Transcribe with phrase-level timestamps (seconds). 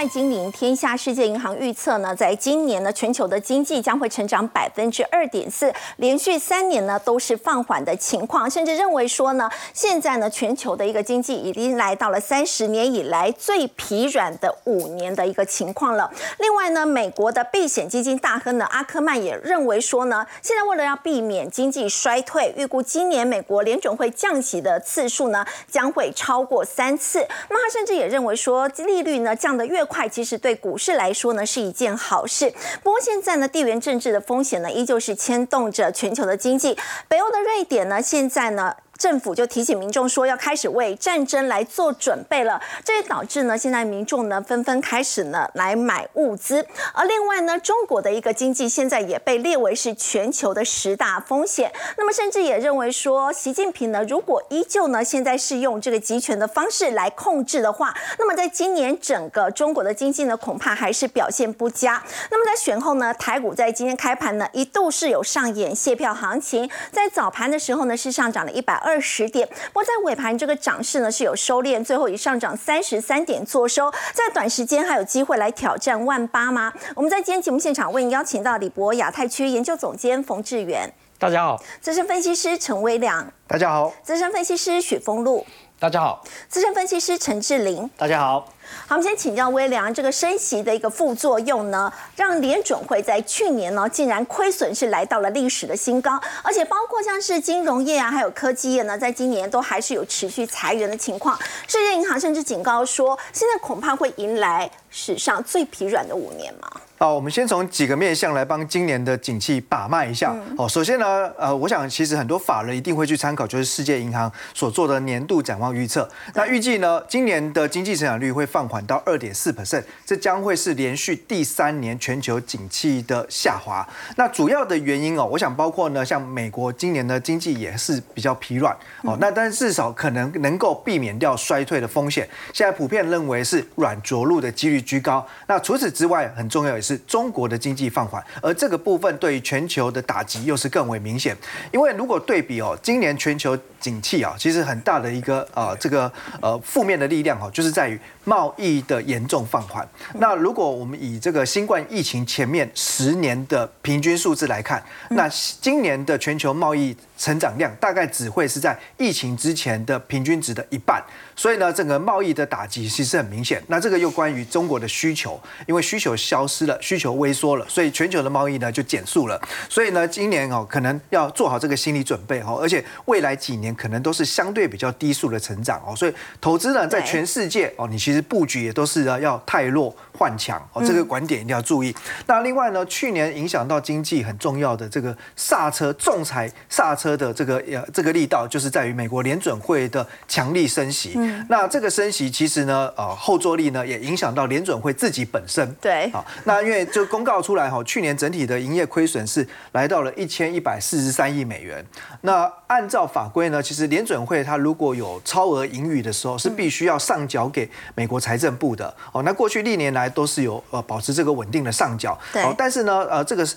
[0.00, 16.10] 快精灵天下世界银行预测呢，在今年呢，全球的经济将会成长百分之二点四，连续三年呢都是放缓的情况，甚至认为说呢，现在呢全球的一个经济已经来到了三十年以来最疲软的五年的一个情况了。
[16.38, 27.18] 另外呢，美国的避险基金大亨呢阿科曼也认为说呢，现在为了要避免经济衰退，预估今年美国联准会降息的次数呢将会超过三次。
[27.50, 32.50] 那他甚至也认为说，利率呢降得越快，其实对股市来说呢是一件好事。
[32.82, 36.78] 不过现在呢，地缘政治的风险呢依旧是牵动着全球的经济。
[37.08, 38.76] 北欧的瑞典呢，现在呢。
[39.00, 42.60] 政府就提醒民众说，要开始为战争来做准备了。
[42.84, 46.66] 这也导致呢，现在民众呢纷纷开始呢来买物资。
[46.92, 51.72] 而另外呢，中国的一个经济现在也被列为是全球的十大风险。
[51.96, 62.02] 那么甚至也认为说，习近平呢如果依旧呢现在是用这个集权的方式来控制的话，那么在今年整个中国的经济呢恐怕还是表现不佳。
[62.30, 68.89] 那么在选后呢，台股在今天开盘呢一度是有上演卸票行情，在早盘的时候呢是上涨了一百二。
[68.90, 76.72] 二十点，不过在尾盘这个涨势呢是有收敛，最后以上涨三十三点做收，在短时间还有机会来挑战万八吗？
[76.96, 85.46] 我们在今天节目现场为您邀请到李博亚太区研究总监冯志远，大家好；资深分析师陈威良，大家好；资深分析师许峰路，
[85.80, 88.40] 大家好；资深分析师陈志玲，大家好。
[88.86, 101.38] 好，我们先请教威廉，这个升息的一个副作用呢，让联准会在去年呢，竟然亏损是来到了历史的新高，而且包括像是金融业啊，还有科技业呢，在今年都还是有持续裁员的情况。
[101.66, 106.70] 世界银行甚至警告说，现在恐怕会迎来史上最疲软的五年嘛。
[107.02, 110.36] 好，我们先从几个面向来帮今年的景气把脉一下。
[110.58, 116.06] 哦，首先呢，呃，我想其实很多法人一定会去参考，就是世界银行所做的年度展望预测。
[116.34, 123.88] 那预计呢，今年的经济成长率会放缓到二点四 percent，这将会是连续第三年全球景气的下滑。
[124.16, 129.16] 那主要的原因哦，我想包括呢，像美国今年的经济也是比较疲软哦。
[129.18, 132.28] 那但是至少可能能够避免掉衰退的风险。
[132.52, 135.26] 现在普遍认为是软着陆的几率居高。
[135.46, 136.89] 那除此之外，很重要也是。
[136.90, 141.36] 是中国的经济放缓，而这个部分对于全球的打击又是更为明显。
[141.70, 146.10] 因为如果对比哦，今年全球景气啊，其实很大的一个呃这个
[146.40, 149.88] 呃负面的力量哈，就是在于贸易的严重放缓。
[150.14, 155.28] 那如果我们以这个新冠疫情前面十年的平均数字来看，那
[155.60, 161.02] 今年的全球贸易成长量大概只会是在疫情之前的平均值的一半。
[161.34, 163.62] 所以呢，整个贸易的打击其实很明显。
[163.68, 169.40] 那这个又关于中国的需求，因为需求消失了，需求萎缩了，所以全球的贸易呢就减速了。
[169.68, 175.94] 所以呢，今年哦，可能要做好这个心理准备哦，而且未来几年可能都是相对比较低速的成长哦。
[175.94, 181.94] 所以投资呢，在全世界哦，你其实布局也都是要太弱换强哦，这个观点一定要注意。
[182.26, 191.18] 那另外呢，去年影响到经济很重要的这个刹车、仲裁刹车的这个呃这个力道，就是在于美国联准会的强力升息。
[191.48, 195.70] 那这个升息其实呢，呃，后坐力呢也影响到联准会自己本身。
[195.80, 201.84] 对，好，那因为就公告出来哈，去年整体的营业亏损是来到了一千一百四十三亿美元。
[202.22, 208.94] 那按照法规呢，其实联准会它如果有超额盈余的时候，是必须要上缴给美国财政部的。
[209.12, 212.18] 哦，那过去历年来都是有呃保持这个稳定的上缴。
[212.32, 213.48] 对，但是呢，呃，这个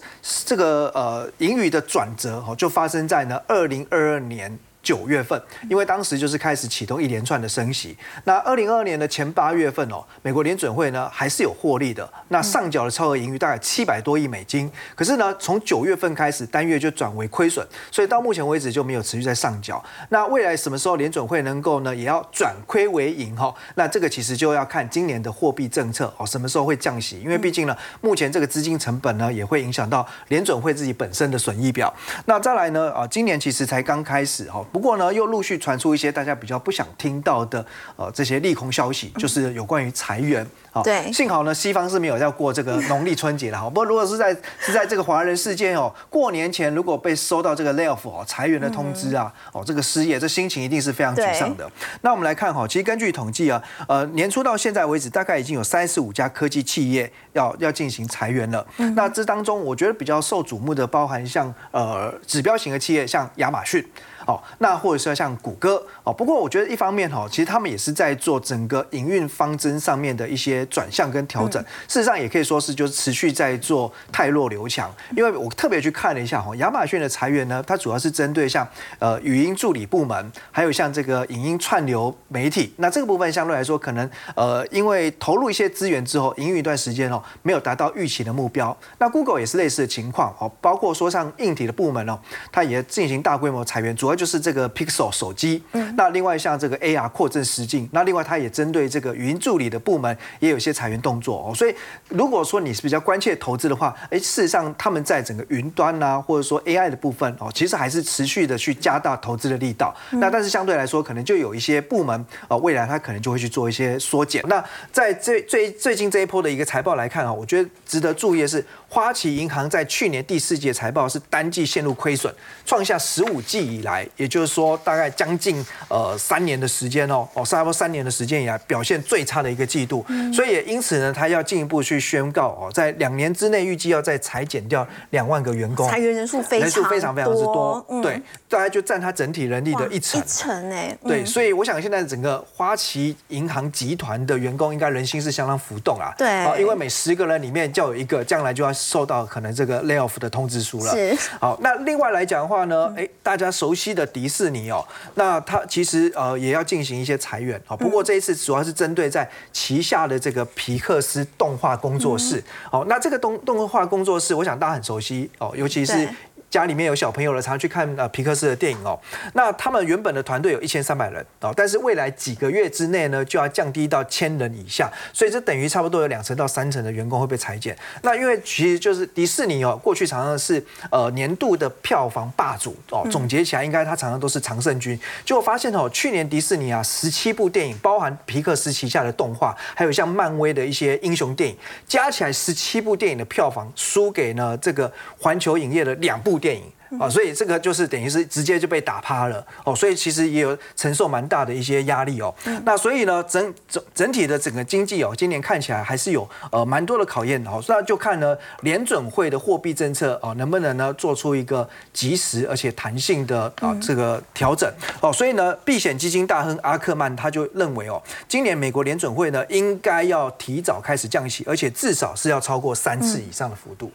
[0.46, 4.58] 这个呃盈余的转折哦，就发生在呢二零二二年。
[4.84, 7.98] 九月份，因为当时就是开始启动一连串的升息。
[8.26, 12.08] 那二零二二年的前八月份哦，美国联准会呢还是有获利的。
[12.28, 14.70] 那上缴的超额盈余大概七百多亿美金。
[14.94, 19.82] 可是呢，从九月份开始单月就转为亏损，所以到目前为止就没有持续在上缴。
[20.10, 23.56] 那未来什么时候联准会能够呢，也要转亏为盈哈？
[23.76, 27.22] 那这个其实就要看今年的货币政策哦，什么时候会降息？
[27.22, 31.94] 因为毕竟呢，目前这个资金成本呢也会影响到联准会自己本身的损益表。
[32.26, 34.62] 那再来呢，啊，今年其实才刚开始哈。
[34.74, 37.64] 不过呢，又陆续传出一些大家比较不想听到的
[37.96, 40.46] 呃这些利空消息，就是有关于裁员。
[40.74, 51.72] 好，对，幸好呢，西方是没有要过这个农历春节的哈，不过如果是在是在这个华人世界哦，过年前如果被收到这个 layoff 哦裁员的通知啊，哦这个失业，这心情一定是非常沮丧的。
[52.02, 58.66] 那我们来看哈，其实根据统计啊，呃年初到现在为止，大概已经有三十五家科技企业要要进行裁员了。
[58.96, 63.88] 那这当中，我觉得比较受瞩目的，包含像呃指标型的企业，像亚马逊。
[64.26, 66.14] 哦，那或者说像谷歌哦。
[66.14, 71.62] 不过我觉得一方面哈，其实他们也是在做整个营运方针上面的一些转向跟调整。
[71.88, 74.94] 事实上也可以说是就是持续在做太弱留强。
[75.16, 78.68] 因为我特别去看了一下哈，亚马逊的裁员呢，它主要是针对像
[79.00, 82.74] 呃语音助理部门，还有像这个影音串流媒体。
[82.78, 88.76] 那这个部分相对来说，可能呃因为投入一些资源之后，营运一段时间哦，没有达到预期的目标。
[88.98, 92.20] 那 Google 也是类似的情况哦，包括说像硬体的部门哦，
[92.52, 95.64] 它也进行大规模裁员，主要就是这个 Pixel 手机。
[95.74, 95.94] 嗯。
[95.96, 101.56] 那另外像这个 AR 扩增实境，那另外它也针对这个语音助理的部门也有一些裁员动作哦。
[101.56, 101.76] 所以
[102.10, 109.94] 如果说你是比较关切投资的话，哎，事实上他们在整个云端呐，或者说 AI 的部分哦，其实还是持续的去加大投资的力道。
[110.12, 114.44] 那但是相对来说，可能就有一些部门啊，未来它可能就会去做一些缩减。
[114.48, 122.32] 那在最最最近这一波的一个财报来看啊，我觉得值得注意的是，花旗银行在去年第四季财报是单季陷入亏损，
[122.64, 130.06] 创下十五季以来，也就是说大概将近呃三年的时间哦，哦差不多三年的时间以来表现最差的一个季度。
[130.32, 138.22] 所以也因此呢，他要进一步去宣告哦，在两年之内预计要再裁减掉两万个员工，裁员人数非常人数非常非常之多，对，
[138.54, 166.08] 大概就占他整体人力的一成，一成哎，对，所以我想现在整个花旗银行集团的员工应该人心是相当浮动啊，对，因为每十个人里面就有一个将来就要受到可能这个 layoff 的通知书了，是，好，那另外来讲的话呢，哎，大家熟悉的迪士尼哦，那它其实呃也要进行一些裁员，啊，不过这一次主要是针对在旗下的这个皮克斯动画工作室，好，那这个动动画工作室，我想大家很熟悉哦，尤其是。
[166.54, 169.00] 家里面有小朋友了，常去看呃皮克斯的电影哦。
[169.34, 177.76] 那他们原本的团队有一千三百人哦，但是未来几个月之内呢，就要降低到千人以下，所以这等于差不多有两成到三成的员工会被裁减。
[178.04, 184.96] 那因为其实就是迪士尼哦，过去常常是呃年度的票房霸主哦，总结起来应该它常常都是常胜军。
[185.26, 191.58] 结果发现哦，去年迪士尼啊十七部电影，包含皮克斯旗下的动画，还有像漫威的一些英雄电影，
[191.88, 196.40] 加起来十七部电影的票房输给呢这个环球影业的两部。
[196.44, 196.64] 电影
[197.00, 202.36] 啊，所以这个就是等于是直接就被打趴了哦，所以其实也有承受蛮大的一些压力哦。
[202.66, 207.64] 那所以呢，整整整体的整个经济哦，今年看起来还是有呃蛮多的考验哦。
[207.70, 214.70] 那就看呢联准会的货币政策哦，能不能呢做出一个及时而且弹性的啊这个调整
[215.00, 215.12] 哦。
[215.12, 223.92] 所以呢，避险基金大亨阿克曼他就认为哦，今年美国联准会呢应该要提早开始降息，而且至少是要超过三次以上的幅度。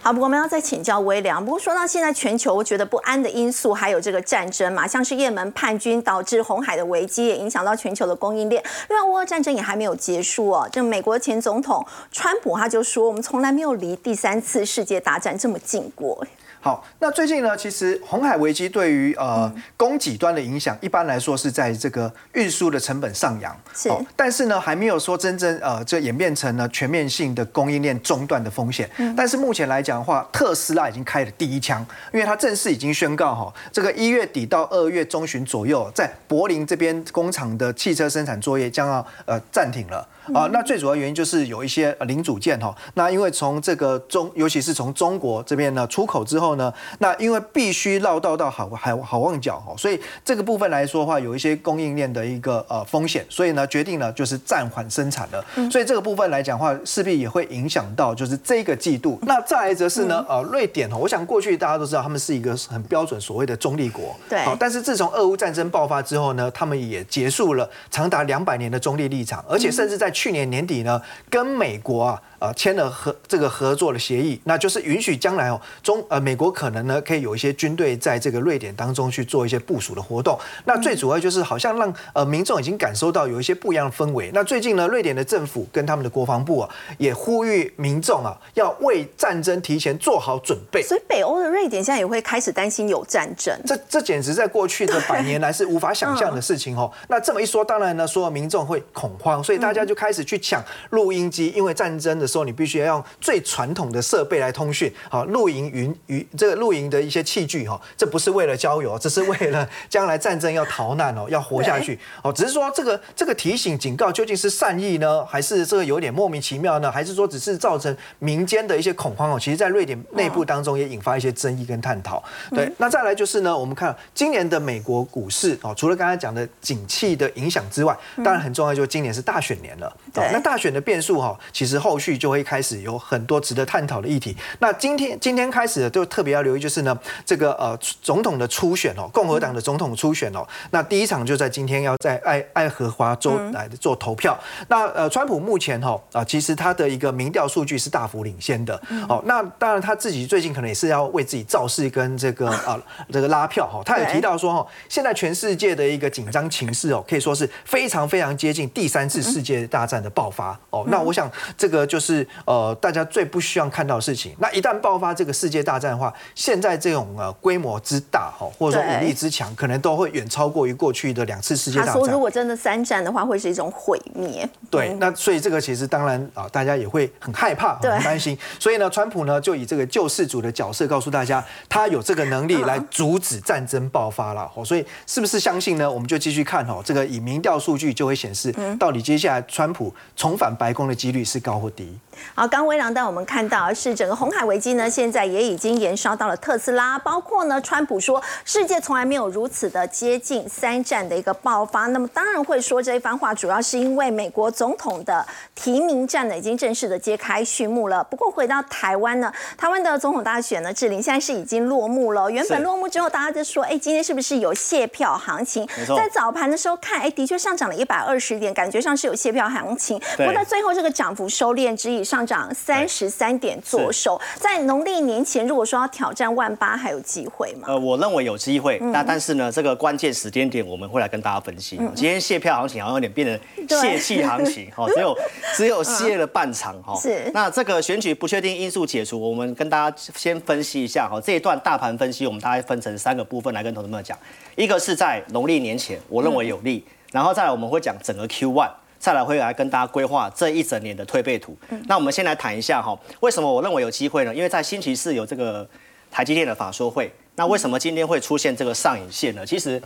[0.00, 1.44] 好，不过我们要再请教微良。
[1.44, 8.62] 不过说到现在，全球我觉得不安的因素还有这个战争嘛，像是也门叛军导致红海的危机，也影响到全球的供应链。
[8.88, 10.68] 另外，俄乌战争也还没有结束哦。
[10.72, 16.26] 这美国前总统川普他就说，我们从来没有离第三次世界大战这么近过。
[16.60, 28.90] 好，那最近呢，其实红海危机对于呃供给端的影响，一般来说是在这个运输的成本上扬，是，但是呢，还没有说真正呃这演变成了全面性的供应链中断的风险。
[29.16, 40.06] 但是目前来讲的话，特斯拉已经开了第一枪，因为它正式已经宣告哈，这个一月底到二月中旬左右，在柏林这边工厂的汽车生产作业将要呃暂停了。
[40.34, 55.44] 啊，那最主要原因就是有一些零组件哈，那因为从这个中，尤其是从中国这边呢出口之后呢，那因为必须绕道到好好好望角哈，所以这个部分来说的话，有一些供应链的一个呃风险，所以呢决定呢就是暂缓生产了。
[55.70, 59.18] 所以这个部分来讲话，势必也会影响到就是这个季度。
[59.22, 64.38] 那再来则是呢，呃，瑞典哈，我想过去大家都知道他们是一个很标准所谓的中立国，对。
[64.44, 72.22] 好，但是自从俄乌战争爆发之后呢，他们也结束了长达两百年的中立立场，而且甚至在去年年底呢，跟美国啊。
[72.40, 80.38] 呃，签了合这个合作的协议，那就是允许将来哦，中呃美国可能呢可以有一些军队在这个瑞典当中去做一些部署的活动。
[80.64, 84.30] 那最主要就是好像让呃民众已经感受到有一些不一样的氛围。
[84.32, 90.80] 那最近呢，瑞典的政府跟他们的国防部啊，也呼吁民众啊要为战争提前做好准备。
[90.80, 93.52] 所以北欧的瑞典现在也会开始担心有战争。
[93.66, 96.88] 这这简直在过去的百年来是无法想象的事情哦。
[97.08, 102.27] 那这么一说，当然呢，所有民众会恐慌，所以大家就开始去抢录音机，因为战争的。
[102.28, 112.32] 时候你必须要用最传统的设备来通讯，好，露营云云这个露营的一些器具哈，这不是为了郊游，这是为了将来战争要逃难哦，要活下去哦。
[112.32, 116.92] 只是说这个这个提醒警告究竟是善意呢，还是这个有点莫名其妙呢？
[116.92, 119.38] 还是说只是造成民间的一些恐慌哦？
[119.40, 122.22] 其实，在瑞典内部当中也引发一些争议跟探讨。
[122.50, 129.96] 对，那再来就是呢，我们看今年的美国股市哦，除了刚才讲的景气的影响之外，当然很重要就是今年是大选年了。
[130.12, 134.36] 对，那大选的变数哈，其实后续就会开始有很多值得探讨的议题。
[134.58, 144.36] 那今天今天开始就特特别要留意就是呢，这个呃总统的初选哦，共和党的总统初选哦，那第一场就在今天要在爱爱荷华州来做投票。
[144.66, 148.74] 那呃，川普目前哈啊，其实他的一个民调数据是大幅领先的
[149.08, 149.22] 哦。
[149.26, 152.76] 那当然他自己最近可能也是要为自己造势跟这个 啊
[153.12, 153.80] 这个拉票哈。
[153.84, 160.84] 他也提到说哈，现在全世界的一个紧张情势哦，可以说是非常非常接近第三次世界大战的爆发哦。
[160.88, 162.07] 那我想这个就是
[162.44, 164.34] 呃大家最不希望看到的事情。
[164.38, 171.94] 那一旦爆发这个世界大战的话，现在这种呃规模之大哈，或者说武力之强，可能都会远超过于过去的两次世界大战。
[171.94, 174.48] 他说，如果真的三战的话，会是一种毁灭。
[174.70, 178.36] 对，那所以这个其实当然啊，大家也会很害怕、很担心。
[178.58, 184.50] 所以呢，川普呢就以这个救世主的角色告诉大家，他有这个能力来阻止战争爆发了。
[184.54, 185.90] 哦，所以是不是相信呢？
[185.90, 191.97] 我们就继续看哦，这个以民调数据就会显示，到底接下来川普重返白宫的几率是高或低。
[192.34, 201.86] 好，刚微良带我们看到是整个红海危机呢，现在也已经延烧到了特斯拉，包括呢，川普说世界从来没有如此的接近三战的一个爆发。
[201.86, 205.24] 那么当然会说这一番话，主要是因为美国总统的
[205.54, 208.02] 提名战呢已经正式的揭开序幕了。
[208.04, 212.30] 不过回到台湾呢，台湾的总统大选呢，志玲现在是已经落幕了。
[212.30, 215.66] 原本落幕之后，大家就说，哎，今天是不是有卸票行情？
[215.96, 219.98] 在早盘的时候看，哎，的确上涨了一百二十点，感觉上是有卸票行情。
[220.16, 222.08] 不过在最后这个涨幅收敛之以。
[222.08, 227.68] 上涨三十三点，左手在农历年前，如果说要挑战万八，还有机会吗？
[227.68, 231.76] 呃，我认为有机会，那但是呢，这个关键时间点我们会来跟大家分析。
[231.94, 235.18] 今天卸票行情好像有点变成泄气行情，哈，只有
[235.54, 236.98] 只有泄了半场，哈。
[236.98, 237.30] 是。
[237.34, 244.16] 那这个选举不确定因素解除，我们跟大家先分析一下，哈，这一段大盘分析，我们大概分成三个部分来跟同志们讲。
[244.56, 248.70] 一个是在农历年前，我认为有利，然后再来我们会讲整个 Q one。
[248.98, 251.56] 再来会来跟大家规划这一整年的推背图。
[251.86, 254.34] 那我们先来谈一下哈，为什么我认为有机会呢？
[254.34, 255.66] 因为在星期四有这个
[256.10, 257.12] 台积电的法说会。
[257.36, 259.46] 那为什么今天会出现这个上影线呢？
[259.46, 259.80] 其实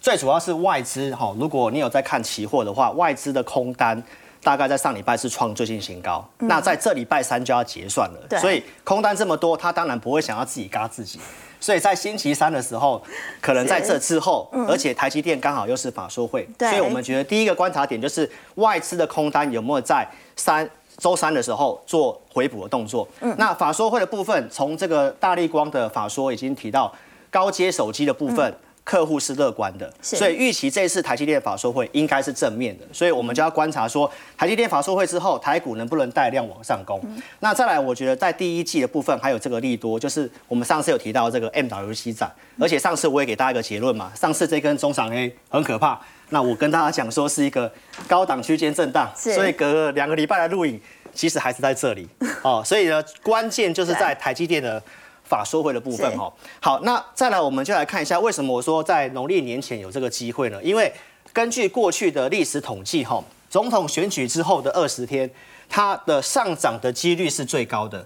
[0.00, 4.02] 最主要是外资哈，如果你有在看期货的话，外资的空单
[4.42, 6.22] 大概在上礼拜是创最近新高。
[6.38, 11.18] 那在这礼拜三就要结算了，所以空单这么多，他当然不会想要自己嘎自己。
[11.60, 13.02] 所以在星期三的时候，
[13.40, 23.06] 可能在这之后，而且台积电刚好又是法说会，所以我们觉得第一个观察点就是外资的空单有没有在三周三的时候做回补的动作。
[23.36, 26.94] 那法说会的部分，从这个大力光的法说已经提到
[27.30, 28.54] 高阶手机的部分。
[28.88, 36.98] 客户是乐观的，所以预期这一次台积电法说会应该是正面的，所以我们就要观察说台积电法说会之后，台股能不能带量往上攻。
[37.40, 47.70] 那再来，我觉得在第一季的部分还有这个利多，就是我们上次有提到这个 MWC 展，而且上次我也给大家一个结论嘛，上次这根中长 A 很可怕，那我跟大家讲说是一个
[48.06, 50.80] 高档区间震荡，所以隔两个礼拜来录影，
[51.12, 52.08] 其实还是在这里。
[52.42, 54.82] 哦，所以呢，关键就是在台积电的。
[55.28, 60.58] 法收回的部分哈，好，那再来我们就来看一下为什么我说在农历年前有这个机会呢？
[60.62, 60.90] 因为
[61.34, 65.30] 根据过去的历史统计哈，总统选举之后的二十天，
[65.68, 68.04] 它的上涨的几率是最高的。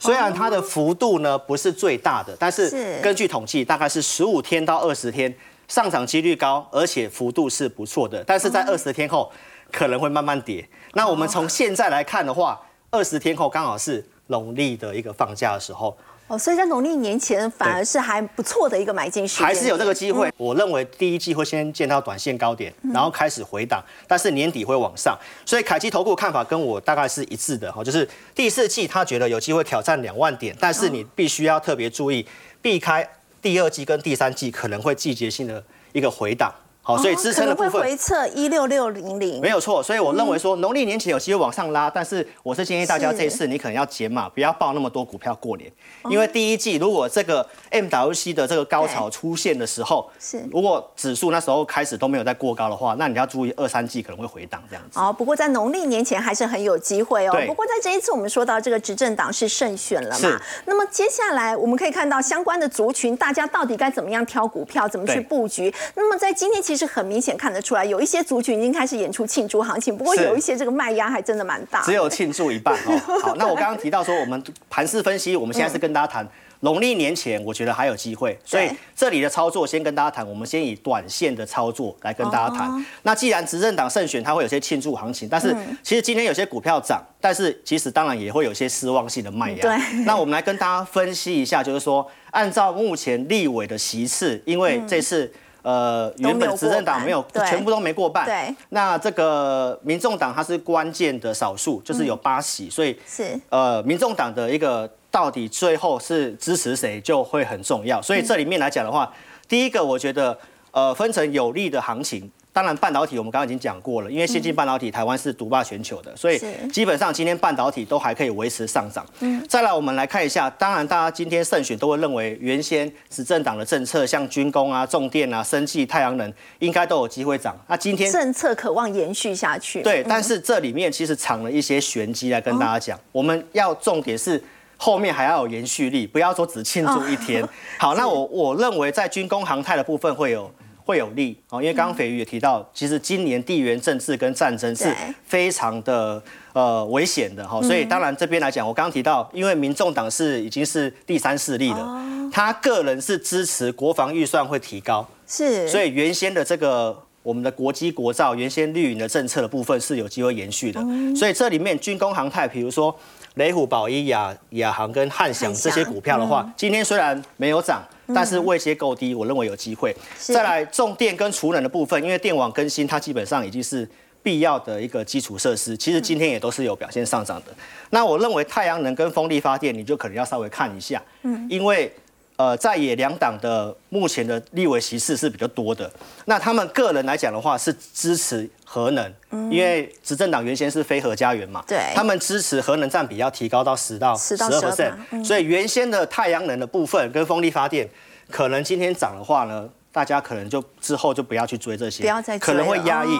[0.00, 5.32] 虽然它的幅度呢不是最大的，但是根据统计大概是十五天到二十天
[5.68, 8.22] 上涨几率高，而且幅度是不错的。
[8.24, 9.30] 但是在二十天后
[9.70, 10.68] 可能会慢慢跌。
[10.94, 15.96] 那我们从现在来看的话，二十天后刚好是农历的一个放假的时候。
[16.34, 20.32] 哦，所以在农历年前反而是还不错的一个买进时还是有这个机会。
[20.36, 25.16] 我认为第一季会先见到短线高点，然后开始回档，但是年底会往上。
[25.46, 32.26] 所以凯基投顾看法跟我大概是一致的哈，就是第四季他觉得有机会挑战两万点，但是你必须要特别注意，
[32.60, 33.08] 避开
[33.40, 35.62] 第二季跟第三季可能会季节性的
[35.92, 36.52] 一个回档。
[36.86, 39.40] 好，所以支撑的部分回撤一六六零零。
[39.40, 45.72] 没有错，所以我认为说农历年前有机会往上拉，但是我是建议大家这一次你可能要减码，不要报那么多股票过年，
[46.10, 50.46] 因为第一季如果这个 MWC 的这个高潮出现的时候，是。
[50.52, 55.00] 如果指数那时候开始都没有在过高的话，那你要注意二三季可能会回档这样子。
[55.00, 57.32] 哦，不过在农历年前还是很有机会哦。
[57.46, 65.74] 不过在这一次我们说到这个执政党是胜选了嘛，那么接下来我们可以看到相关的族群，大家到底该怎么样挑股票，怎么去布局？
[65.94, 71.82] 那么在今天其实很明显看得出来，有一些族群已经开始演出庆祝行情，不过有一些这个卖压还真的蛮大。
[71.82, 72.98] 只有庆祝一半哦。
[73.22, 76.26] 好，那我刚刚提到说，我们盘势分析，我们现在是跟大家谈
[76.60, 78.38] 农历年前，我觉得还有机会。
[78.44, 82.84] 所以这里的操作先跟大家谈，我们先以短线的操作来跟大家谈。
[83.02, 89.60] 那既然执政党胜选，它会有些庆祝行情，但是其实今天有些股票涨，但是其实当然也会有些失望性的卖压。
[89.60, 89.76] 对。
[90.06, 95.30] 那我们来跟大家分析一下，就是说按照目前立委的席次，因为这次。
[95.64, 98.54] 呃，原本执政党没有全部都没过半，对。
[98.68, 108.00] 那这个民众党它是关键的少数，就是有八席，所以是呃，民众党的一个到底最后是支持谁就会很重要。
[108.00, 109.12] 所以这里面来讲的话，
[109.48, 110.38] 第一个我觉得
[110.70, 112.30] 呃分成有利的行情。
[112.54, 116.40] 当然，半导体我们刚刚已经讲过了，因为先进半导体台湾是独霸全球的，所以
[116.72, 119.04] 基本上今天半导体都还可以维持上涨。
[119.18, 127.58] 嗯，再来我们来看一下，当然大家今天胜选都会认为原先执政党的政策，像军工啊、重电啊、生技、太阳能，应该都有机会涨。
[127.66, 129.82] 那今天政策渴望延续下去。
[129.82, 132.96] 对，但是这里面其实藏了一些玄机来跟大家讲。
[133.10, 134.40] 我们要重点是
[134.76, 137.44] 后面还要有延续力，不要说只庆祝一天。
[137.80, 140.48] 好，那我我认为在军工航太的部分会有。
[140.84, 141.36] 会有利。
[141.48, 146.22] 哦，因为刚刚斐鱼也提到，其实今年地缘政治跟战争是非常的
[146.52, 147.46] 呃危险的。
[147.46, 151.88] 哈，所以当然这边来讲，我刚刚提到，因为民众党是已经是第三势力了，
[152.30, 160.80] 他个人是支持国防预算会提高，是，所以原先的这个我们的国机国造原先绿营的政策的部分是有机会延续的，
[161.16, 162.94] 所以这里面军工航太，比如说
[163.34, 167.82] 雷虎、宝一、亚亚航跟汉翔这些股票的话，今天虽然没有涨。
[168.12, 169.94] 但是位阶够低，我认为有机会。
[170.18, 173.88] 再来重电跟储能的部分，因为电网更新它基本上已经是
[174.22, 177.54] 必要的一个基础设施，其实今天也都是有表现上涨的。
[177.90, 181.92] 那我认为太阳能跟风力发电，你就可能要稍微看一下，嗯，因为。
[182.36, 185.88] 呃，在野两党的目前的立委席次是比较多的。
[186.24, 189.14] 那他们个人来讲的话，是支持核能，
[189.48, 195.24] 因为执政党原先是非核家园嘛，对，他们支持核能占比要提高到十到十二 percent。
[195.24, 197.88] 所以原先的太阳能的部分跟风力发电，
[198.28, 199.68] 可能今天涨的话呢？
[199.92, 203.10] 大家可能就之后就不要去追这些，不要再可能会压抑。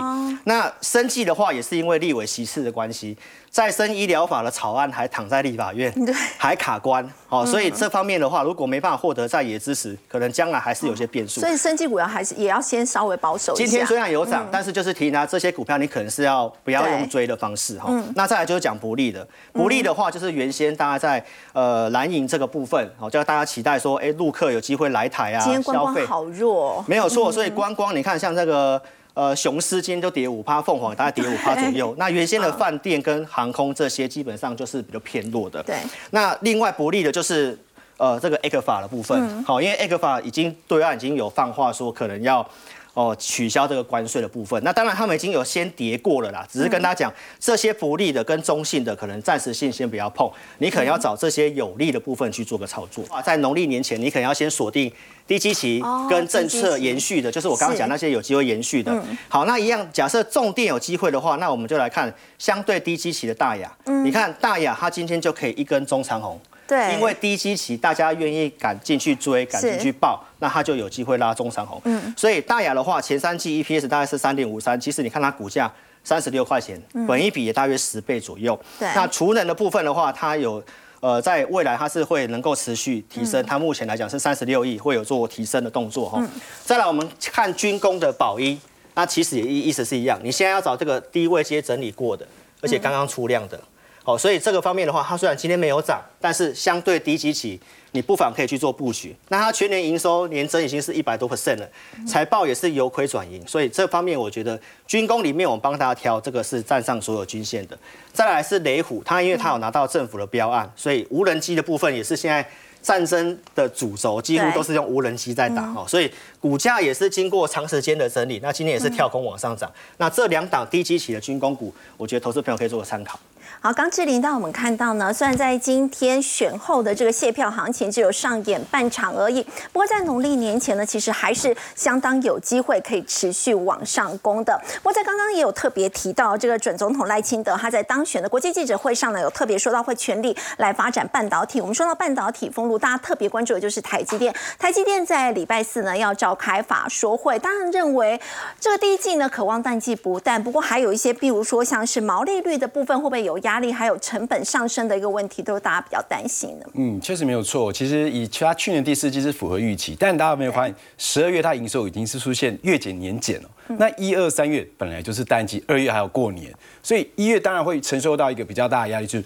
[0.42, 3.16] 那生计的话，也是因为立委席次的关系，
[3.54, 7.08] 再生医疗法的草案还躺在立法院，对，还卡关。
[7.28, 11.40] 哦，所以这方面的话，如果没办法获得在野支持，可能将来还是有些变数。
[11.40, 17.88] 所以生技股要还是也要先稍微保守今天虽然有涨，但是就是提拿这些股票，你可能是要不要用追的方式哈。
[18.16, 26.84] 那再来就是讲不利的，不利的话就是原先大家在呃蓝营这个部分，哦，叫大家期待说，哎，陆客有机会来台啊，消费好弱。
[26.88, 28.82] 没有错，所以观光你看，像这个
[29.14, 31.94] 呃雄狮今天都跌五趴，凤凰大概跌五趴左右。
[31.96, 35.62] 那原先的饭店跟航空这些基本上就是比较偏弱的。
[35.62, 35.76] 对。
[36.10, 37.58] 那另外不利的就是
[37.96, 42.46] 呃这个 A 克法的部分，好，因为 A 克法已经对岸已经有放话说可能要。
[42.94, 53.20] 哦，取消这个关税的部分，那当然他们已经有先跌过了啦，只是跟大家讲这些不利的跟中性的，可能暂时性先不要碰，你可能要找这些有利的部分去做个操作啊。
[53.20, 54.90] 在农历年前，你可能要先锁定
[55.26, 59.04] 低基期跟政策延续的，就是我刚刚讲那些有机会延续的。
[59.28, 63.70] 好，那一样，假设重电有机会的话，那我们就来看相对低基期的大雅。
[64.04, 66.40] 你看大雅，它今天就可以一根中长红。
[66.66, 71.80] 对，因为低基期，大家愿意赶进去追，赶进去报，那它就有机会拉中长红。
[71.84, 75.70] 嗯，所以大雅的话，前三季 EPS 大概是三点五三，其实你看它股价
[76.02, 78.58] 三十六块钱，本一比也大约十倍左右。
[78.78, 80.62] 对，那储能的部分的话，它有
[81.00, 86.26] 呃，在未来它是会能够持续提升，它目前来讲是三十六亿，会有做提升的动作哈。
[86.64, 88.58] 再来我们看军工的宝一，
[88.94, 92.26] 那其实也意意思是一样，你现在要找这个低位接整理过的，
[92.62, 93.60] 而且刚刚出量的。
[94.04, 97.58] 哦，所以这个方面的话，它虽然今天没有涨，但是相对低基期，
[97.92, 99.16] 你不妨可以去做布局。
[99.28, 101.66] 那它全年营收年增已经是一百多 percent 了，
[102.06, 107.78] 财报也是由亏转盈，所以这方面我觉得军工里面我们帮大家挑这个是站上所有均线的。
[108.12, 112.46] 再来是雷虎，它因为它有拿到政府的标案，所以无人机的部分也是现在
[112.84, 119.72] 战争的主轴，几乎都是用无人机在打哦，所以股价也是经过长时间的整理，那今天也是跳空往上涨。
[119.96, 123.18] 那这两档低基期的军工股，我觉得投资朋友可以做个参考。
[123.60, 129.42] 好，刚志玲，当我们看到呢，虽然在今天选后的这个卸票行情只有上演半场而已，
[129.72, 134.60] 不过在农历年前呢，其实还是相当有机会可以持续往上攻的。
[134.76, 141.58] 不过在刚刚也有特别提到，这个准总统赖清德他在当选的国际记者会上呢，有特别说到会全力来发展半导体。
[141.60, 144.32] 我们说到半导体封路，大家特别关注的就是台积电。
[144.58, 148.20] 台积电在礼拜四呢要召开法说会，当然认为
[148.60, 153.54] 这个第一季呢渴望淡季不淡，不过还有一些，比如说像是毛利率的部分会不会有压？
[153.54, 156.68] 力还有成本上升的一个问题，都是大家比较担心的。
[156.74, 157.72] 嗯，确实没有错。
[157.72, 163.48] 其实以其他去年第四季是符合预期，但大家有没有发现，十二月它营收已经是出现月减年减了。
[163.78, 169.24] 那一二三月本来就是淡季，二月还有过年，所以一月当然会承受到一个比较大的压力，就是。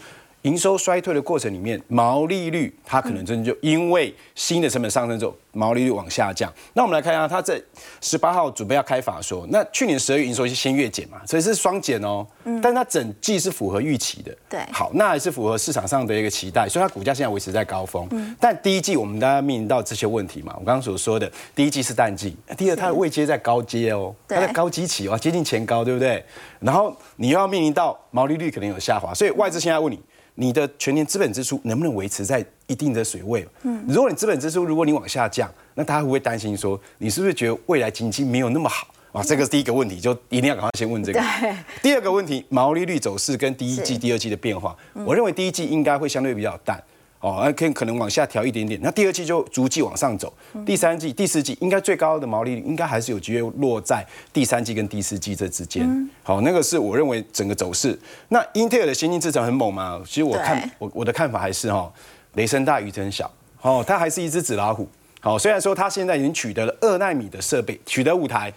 [0.48, 6.50] 营收衰退的过程里面，毛利率它可能真的就因为新的成本上升之后，毛利率往下降。
[6.72, 7.60] 那我们来看一下，它在
[8.00, 12.26] 十八号准备要开法说，那去年十二月营收是先月减嘛，所以是双减哦。
[12.44, 12.58] 嗯。
[12.62, 14.34] 但它整季是符合预期的。
[14.48, 14.60] 对。
[14.72, 18.08] 好，那还是符合市场上的一个期待，所以它股价现在维持在高峰。
[18.12, 18.34] 嗯。
[18.40, 26.24] 但第一季我们大家面临到这些问题嘛，我刚刚所说的，第一季是淡季，第二它的位阶在高阶哦，它在高基期哦，接近前高，对不对？
[26.60, 30.00] 然后你又要面临到毛利率可能有下滑，所以外资现在问你。
[30.40, 33.44] 你的全年资本支出能不能维持在一定的水位？
[33.64, 38.86] 嗯，如果你资本支出如果你往下降，那大家会不会担心说，你是不是觉得未来经济没有那么好？
[39.10, 41.20] 啊，这个是第一个问题，就一定要赶快先问这个。
[41.82, 46.80] 第二个问题，毛利率走势跟第一季、第二季的变化，我认为第一季应该会相对比较淡。
[47.20, 50.32] 哦，那可以可能往下调一点点，那第二季就逐季往上走，
[50.64, 56.08] 第三季、第四季应该最高的毛利率应该还是有机会落在第三季跟第四季这之间。
[56.22, 57.98] 好，那个是我认为整个走势。
[58.28, 60.00] 那英特尔的先进制程很猛嘛？
[60.06, 61.92] 其实我看我我的看法还是哈，
[62.34, 63.28] 雷声大雨声小。
[63.62, 64.88] 哦，它还是一只纸老虎。
[65.20, 68.52] 好，虽然说它现在已经取得了二纳米的设备，取得五台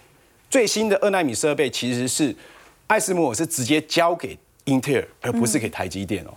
[0.48, 2.32] 最新的二纳米设备，其实是
[2.86, 6.30] 艾斯摩尔是直接交给英特尔，而不是给台积电哦。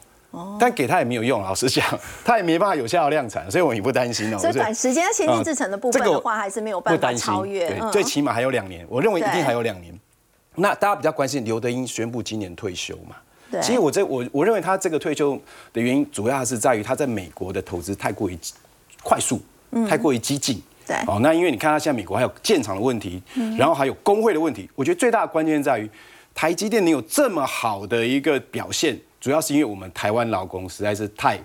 [0.60, 1.86] 但给他也没有用，老实讲，
[2.24, 4.38] 他也没办法有效的量产，所以我也不担心哦。
[4.38, 7.67] 所以短时间先进制成的部分的话，还是没有办法超越。
[7.67, 9.93] 对，最起码还有两年，我认为一定还有两年。
[10.56, 13.15] 那大家比较关心刘德英宣布今年退休嘛？
[13.52, 13.62] 对。
[13.62, 15.39] 其实我这我我认为他这个退休
[15.74, 18.39] 的原因，主要是在于他在美国的投资太过于
[19.04, 19.41] 快速，
[19.88, 20.62] 太过于激进。
[20.88, 20.95] 对。
[21.08, 23.21] 哦，那因为你看他现在美国还有建厂的问题，
[23.58, 25.89] 然后还有工会的问题，我觉得最大的关键在于
[26.34, 28.98] 台积电能有这么好的一个表现。
[29.26, 31.40] 主要是因为我们台湾劳工实在是太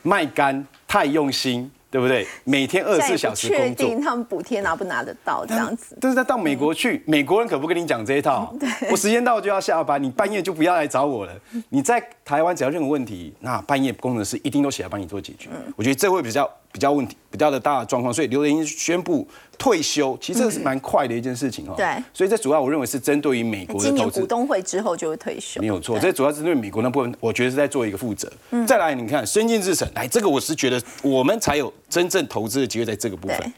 [0.00, 2.26] 卖干、太用心，对不对？
[2.44, 5.98] 每天二十四小时工作，确定他们补贴拿不拿得到这样子？
[6.00, 8.54] 但是他到美国去，美国人可不跟你讲这一套。
[8.90, 11.32] 我时间到就要下班，你半夜就不要来找我了。
[11.68, 15.50] 你在台湾只要任何问题，那半夜工程师一定都起来帮你做解决。
[15.76, 16.50] 我觉得这会比较。
[16.76, 21.72] 比较问题比较的大的状况，所以刘德英宣布退休，其实这个是蛮快的一件事情哦。
[21.74, 24.20] 对，所以这主要我认为是针对于美国的投资。
[24.20, 25.98] 股东会之后就会退休，没有错。
[25.98, 28.30] 这主要是对美国那部分，我觉得是在做一个负责。
[28.66, 33.54] 再来，你看先进制程，来这个我是觉得我们才有真正投资的机会在这个部分。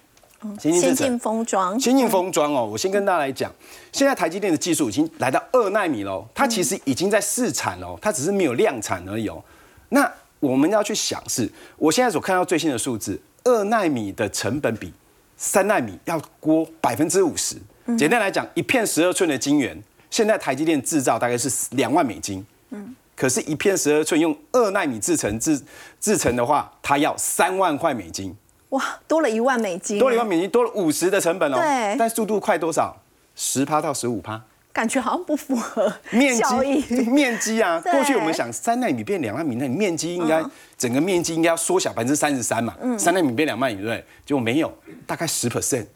[0.61, 3.53] 先进封装，先进封装哦，我先跟大家来讲，
[3.91, 9.43] 现在台积电的技术已经来到二纳米喽，它其实已经在试产喽，它只是没有量产而已哦。
[9.89, 10.09] 那
[10.41, 14.93] 我们要去想是，我现在所看到最新的数字，二纳米的成本比
[15.37, 17.57] 三纳米要多百分之五十。
[17.97, 22.45] 简单来讲，一片十二寸的晶圆，现在台积电制造大概是两万美金。
[22.71, 25.59] 嗯，可是，一片十二寸用二纳米制成制
[25.99, 28.37] 制成的话，它要三万块美金。
[28.69, 31.57] 哇，多了一万美金，多了一万美金，多了五十的成本哦。
[31.57, 32.95] 对，但速度快多少？
[33.35, 34.43] 十趴到十五趴。
[34.73, 37.81] 感觉好像不符合面积， 面积啊！
[37.91, 40.43] 过去我们想三纳米变两纳米，那你面积应该
[40.77, 42.75] 整个面积应该要缩小百分之三十三嘛？
[42.97, 44.05] 三纳米变两纳米，对不对？
[44.25, 44.73] 结果没有，
[45.07, 45.87] 大概十 percent，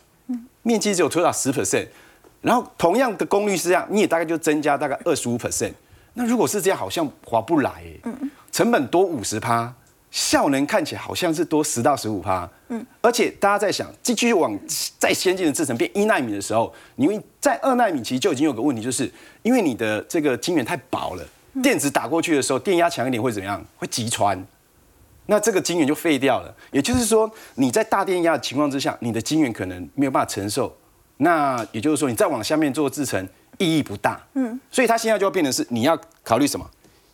[0.62, 1.86] 面积只有缩小十 percent。
[2.40, 5.72] 然后同样的功率是这样，你也大概就增加大概二十五 percent。
[6.14, 7.84] 那如果是这样，好像划不来，
[8.50, 9.72] 成本多五十趴。
[10.12, 14.56] 效能看起来好像是多十到十五趴，嗯，而且大家在想，继续往
[14.98, 19.10] 再先进的制程变一纳米的时候，因为在二纳米其实就已经有个问题，就是
[19.42, 21.26] 因为你的这个晶圆太薄了，
[21.62, 23.64] 电子打过去的时候，电压强一点会怎么样？
[23.78, 24.38] 会击穿，
[25.24, 26.54] 那这个晶圆就废掉了。
[26.70, 30.76] 也就是说，你在大电压的情况之下，你的晶圆可能没有办法承受。
[31.16, 36.68] 那也就是说，你再往下面做制程意义不大，嗯，所以它现在就要变成是你要考虑什么？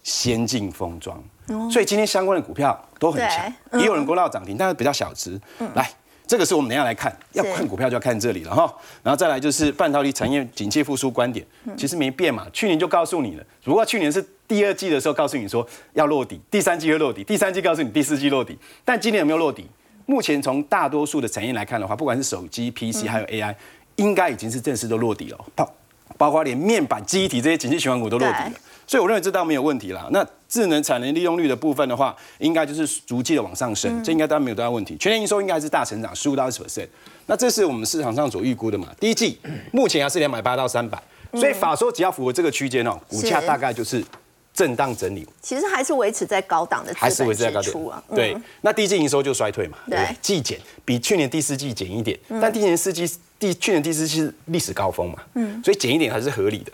[0.08, 1.22] 先进封装。
[1.70, 5.38] 所以今天相关的股票都很强，也有人攻到涨停，但是比较小值。
[5.74, 5.90] 来，
[6.26, 8.74] 这个是我们等下来看，要看股票就要看这里了哈。
[9.02, 12.46] 然后再来就是半导体产业景气复苏观点，其实没变嘛。
[12.52, 19.68] 去年就告诉你了，如果去年是第二季的时候告诉你说要落底，第三季会落底，第三季告诉你第四季落底，但今年有没有落底？
[20.06, 23.54] 目前从大多数的产业来看的话，不管是手机、PC 还有 AI，
[23.96, 25.70] 应该已经是正式都落底了，包
[26.16, 28.52] 包括连面板、记忆体这些景气循环股都落底了。
[28.88, 30.08] 所以我认为这倒没有问题啦。
[30.10, 34.96] 那智能产能利用率的部分的话，应该就是逐季的往上升，这应该当然没有多大问题。
[34.96, 36.88] 全年营收应该还是大成长，十五到二十 percent。
[37.26, 38.88] 那这是我们市场上所预估的嘛？
[38.98, 39.38] 第一季
[39.70, 41.00] 目前还是两百八到三百，
[41.34, 44.02] 所以法说只要符合这个区间哦，股价大概就是
[44.54, 45.28] 震荡整理。
[45.42, 48.02] 其实还是维持在高档的，还是维持在高档啊。
[48.14, 53.06] 对，那第一季营收就衰退嘛，对，季减比去年第四季减一点，但第年四季
[53.38, 56.72] 第去年第四季是历史高峰嘛，嗯，所以减一点还是合理的。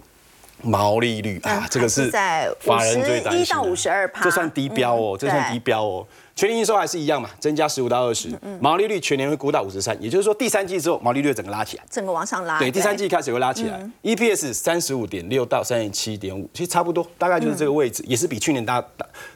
[0.65, 6.07] 毛利率啊，这个是在法人最担心一到五十二这算低标哦，这算低标哦。
[6.37, 12.59] 全年营收还是一样嘛，增加十五到二十，毛利率全年会估到五十三，也就是说第三季之后毛利率整个拉起来，整个往上拉。
[12.59, 18.85] 对，第三季开始会拉起来，EPS 三十五点六到三十七点五，其实差不多，大概就是这个位置，也是比去年大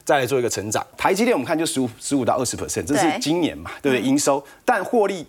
[0.04, 0.84] 再来做一个成长。
[0.96, 4.04] 台积电我们看就十五十五到二十 percent，这是今年嘛，对不对？
[4.04, 5.24] 营收，但获利。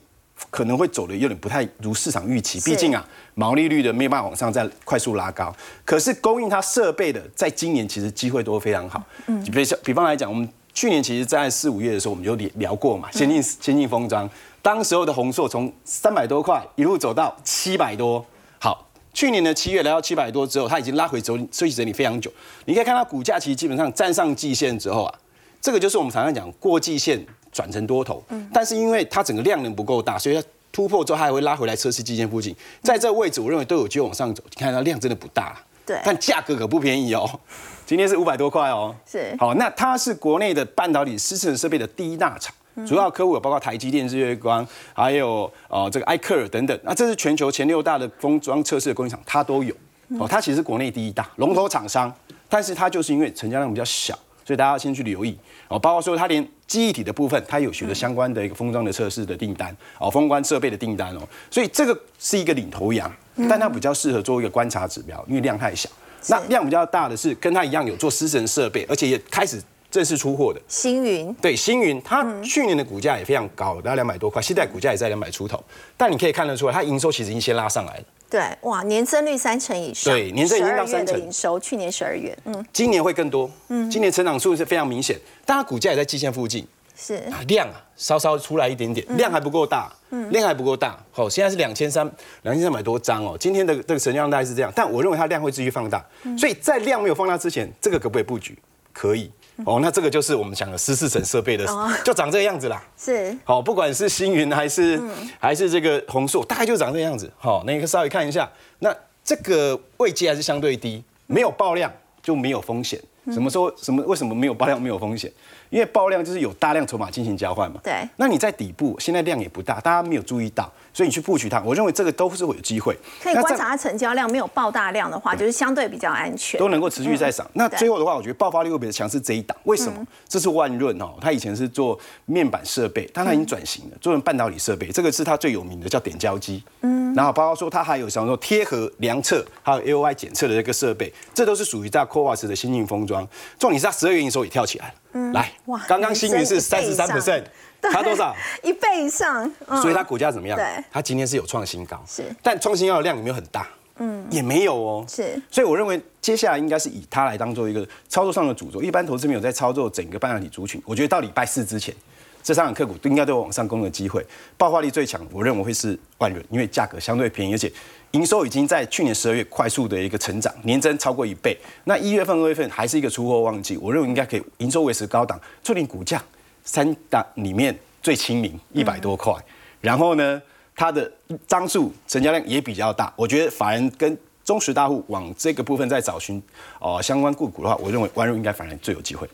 [0.49, 5.54] 可能会走的有点不太如市场预期，毕竟啊，毛利率的没有办法往上再快速拉高。
[5.86, 9.04] 可是供应它设备的，在今年其实机会都非常好。
[9.28, 14.30] 嗯，比如比方来讲，我们去年其实，在四五月的时候，我们就聊聊过嘛，先进先进封装，
[14.62, 18.25] 当时候的红硕从三百多块一路走到七百多。
[18.60, 22.32] 好，去年的七月来到七百多之后，它已经拉回走休息整理非常久。
[22.65, 25.13] 你可以看到股价其实基本上站上季线之后啊，
[25.60, 27.25] 这个就是我们常常讲过季线
[27.60, 28.50] 转成多头，嗯。
[28.54, 30.41] 但是因为它整个量能不够大，所以它
[30.72, 34.41] 突破之后它还会拉回来测试基线附近，在这个位置我认为都有机会往上走。
[34.50, 36.00] 你看它量真的不大，对。
[36.06, 37.30] 但价格可不便宜哦，
[37.86, 38.95] 今天是五百多块哦。
[39.06, 39.36] 是。
[39.38, 42.56] 好，那它是国内的半导体湿式设备的第一大厂，
[42.88, 46.80] 主要客户有包括台积电、日月光，还有呃这个艾克尔等等。
[46.84, 49.76] 那这是全球前六大的封装测试的供应厂，它都有。
[50.19, 52.12] 哦，它其实是国内第一大龙头厂商，
[52.48, 54.17] 但是它就是因为成交量比较小，
[54.50, 55.38] 所以大家要先去留意。
[55.68, 61.20] 哦，包括说它连记忆体的部分，它有许多相关的一个封装的测试的订单，哦，封关设备的订单哦，
[61.52, 63.12] 所以这个是一个领头羊，
[63.48, 65.88] 但它比较适合做一个观察指标，因为量太小。
[66.30, 70.60] 那量比较大的是跟它一样有做私人设备，而且也开始正式出货的。
[70.67, 75.63] 星云对，星云它去年的股价也非常高，大概两百多块，现在股价也在两百出头，
[75.97, 78.04] 但你可以看得出来，它营收其实已经先拉上来了。
[78.30, 91.04] 对哇，年增率三成以上，对年增已经到12月的三成营收，去年十二月，嗯，今年会更多，嗯今年成长速度是非常明显，但它股价也在季线附近，是啊，量啊稍稍出来一点点，量还不够大，嗯量还不够大。
[91.12, 92.08] 好、现在是两千三
[92.43, 96.06] 两千三百多张哦，今天的这个成交量大概是这样，但我认为它量会继续放大，
[96.38, 98.56] 所以在量没有放大之前，这个可不可以布局？
[98.93, 99.32] 可以。
[99.65, 101.65] 哦，那这个就是我们讲的十四层设备的，
[102.06, 102.82] 就长这个样子啦。
[102.98, 105.02] 是好，不管是星云还是、
[105.39, 107.32] 还是这个红树，大概就长这个样子。
[107.38, 111.91] 好，那个稍微看一下，那这个位阶还是相对低，没有爆量
[112.22, 113.00] 就没有风险。
[113.32, 115.32] 什么时候什么为什么没有爆量没有风险？
[115.69, 117.79] 因为爆量就是有大量筹码进行交换嘛。
[117.84, 122.97] 对那你在底部，现在量也不大，大家没有注意到，所以你去布局它，我认为这个都是会有机会。
[123.21, 126.60] 可以观察它成交量没有爆大量的话，就是相对比较安全。
[126.60, 127.49] 都能够持续在涨。
[127.53, 130.05] 那最后的话，我觉得爆发力会比较强是这一档，为什么？
[130.27, 134.88] 这是万润哦，它以前是做面板设备，但它已经转型了，做成半导体设备。
[134.88, 136.63] 这个是它最有名的，叫点胶机。
[136.82, 143.27] 嗯，然后包括说它还有像说贴合量测，还有 AOI 检测的这个设备，这都是属于在 Coas 的先进封装。
[143.58, 144.93] 重点是它十二月营收也跳起来了。
[145.34, 147.43] 来哇，刚刚星云是三十三 percent，
[147.82, 148.36] 对它多少？
[148.63, 150.58] 一倍以上，嗯所以它股价怎么样？
[150.58, 153.67] 对它今天是有创新高，是但创新高的量有没有很大？
[154.02, 155.06] 嗯，也没有哦。
[155.10, 158.82] 是所以我认为接下来应该是以它来当做一个操作上的主轴。
[158.82, 161.93] 一般投资没有在操作整个半导体族群，我觉得到礼拜四之前，
[162.41, 164.26] 这三档个股都应该都有往上攻的机会。
[164.58, 167.69] 爆发力最强，我认为会是万润，因为价格相对便宜，而且
[168.12, 171.56] 营收已经在去年十二月快速的一个成长，年增超过一倍。
[171.84, 176.19] 那一月份、二月份还是一个出货旺季，我认为应该可以营收维持高档，促进股价
[176.63, 179.34] 三档里面最亲民，一百多块。
[179.80, 180.41] 然后呢，
[180.76, 181.12] 它的
[181.48, 186.41] 张数成交量也比较大，我觉得法人跟中实大户往这个部分在找寻
[186.80, 189.30] 哦、相关个股的话，我认为万润应该反而最有机会。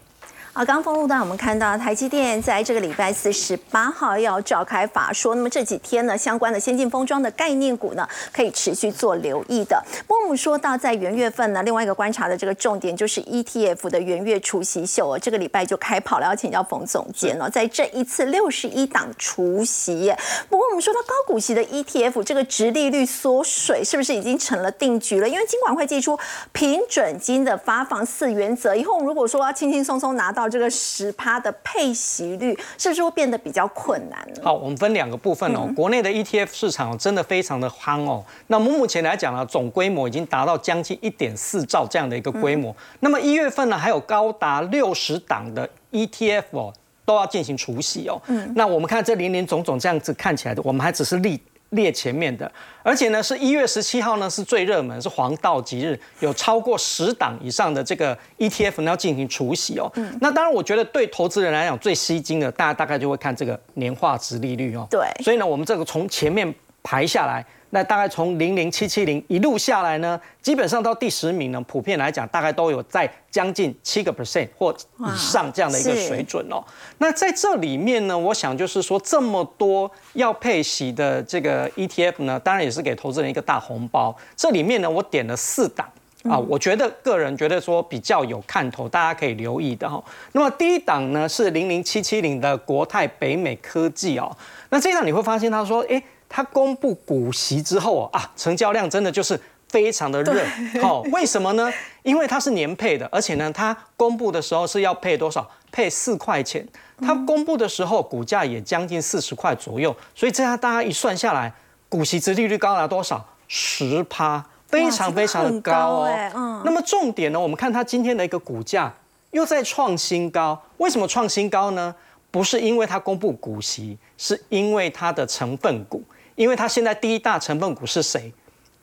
[0.56, 9.84] 啊，刚刚封路段我们看到台积电在这个礼拜四十八号要召开法说，那么这几天呢，相关的先进封装的概念股呢，可以持续做留意的。
[10.08, 20.10] 不过我们说到在元月份呢，另外一个观察的这个重点就是 ETF 的元月除夕秀哦，这个礼拜就开跑了，要请教冯总监哦，在这一次六十一档除夕。
[20.50, 25.28] 不过我们说到高股息的 ETF，这个殖利率缩水是不是已经成了定局了？
[25.28, 26.18] 因为金管会寄出
[26.54, 34.42] 平准金的发放四原则，以后如果说要轻轻松松拿到这个十趴的配息率，是不是会变得比较困难呢？
[34.44, 35.70] 好，我们分两个部分哦。
[35.76, 38.24] 国内的 ETF 市场真的非常的夯哦。
[38.48, 42.76] 那么目前来讲呢，总规模已经达到将近一点四兆这样的一个规模。
[43.00, 46.74] 那么一月份呢，还有高达六十档的 ETF 哦，
[47.06, 48.22] 都要进行除息哦。
[48.28, 51.40] 嗯，那我们看这林林总总这样子看起来的，我们还只是列
[51.76, 59.92] 列前面的，而且呢是一月十七号呢是最热门，是黄道吉日，有超过十档以上的这个 ETF 呢要进行除息哦。
[59.96, 64.88] 嗯，那当然我觉得对投资人来讲最吸睛的，大家大概就会看这个年化值利率哦。
[64.90, 76.64] 对所以呢，我们这个从前面排下来，那大概从零零七七零一路下来呢，基本上到第十名呢，普遍来讲大概都有在将近七个 percent 或以上这样的一个水准哦。
[77.00, 84.16] 那在这里面呢，我想就是说这么多要配息的这个 ETF 呢，当然也是给投资人一个大红包。
[84.38, 85.86] 这里面呢，我点了四档。
[86.28, 90.04] 啊，我觉得个人觉得说比较有看头，大家可以留意的哈。
[90.32, 94.36] 那么第一档呢是零零七七零的国泰北美科技哦。
[94.72, 100.44] 那这一档你会发现，他说，哎，他公布股息之后哦啊，成交量真的就是非常的热。
[100.82, 101.72] 好、为什么呢？
[102.04, 105.50] 因为它是年配的，而且呢，它公布的时候是要配多少？
[105.72, 106.66] 配四块钱。
[107.02, 111.52] 它公布的时候股价也将近四十块左右，所以这样大家一算下来，
[111.90, 113.26] 股息值利率高达多少？
[113.48, 114.44] 十趴。
[114.68, 116.62] 非常非常的高哦哎嗯。
[116.66, 118.92] 那么重点呢，我们看它今天的一个股价
[119.32, 120.60] 又在创新高。
[120.78, 121.94] 为什么创新高呢？
[122.32, 126.04] 不是因为它公布股息，是因为它的成分股。
[126.36, 128.32] 因为它现在第一大成分股是谁？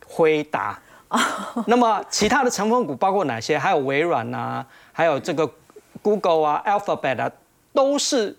[0.06, 0.78] 辉达。
[1.66, 3.58] 那么其他的成分股包括哪些？
[3.58, 5.48] 还有微软呐、还有这个
[6.00, 7.30] Google 啊、Alphabet 啊，
[7.72, 8.34] 都是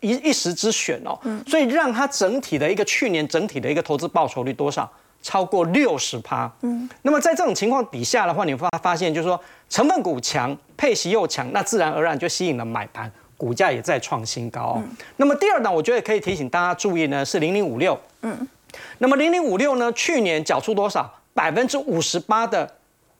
[0.00, 1.18] 一一时之选哦。
[1.46, 4.90] 所以让它整体的一个去年整体的一个投资报酬率多少？
[5.22, 6.52] 超过六十趴。
[6.60, 9.40] 嗯，那么在这种情况底下的话，你发发现就是说
[9.70, 14.80] 成分股强，配息又强，那自然而然就吸引了买盘，股价也在创新高。
[15.16, 17.98] 那么第二档，我觉得可以提醒大家注意呢，是零零五六。
[18.24, 18.48] 嗯，
[18.98, 21.08] 那么零零五六呢，去年缴出多少？
[21.32, 22.68] 百分之五十八的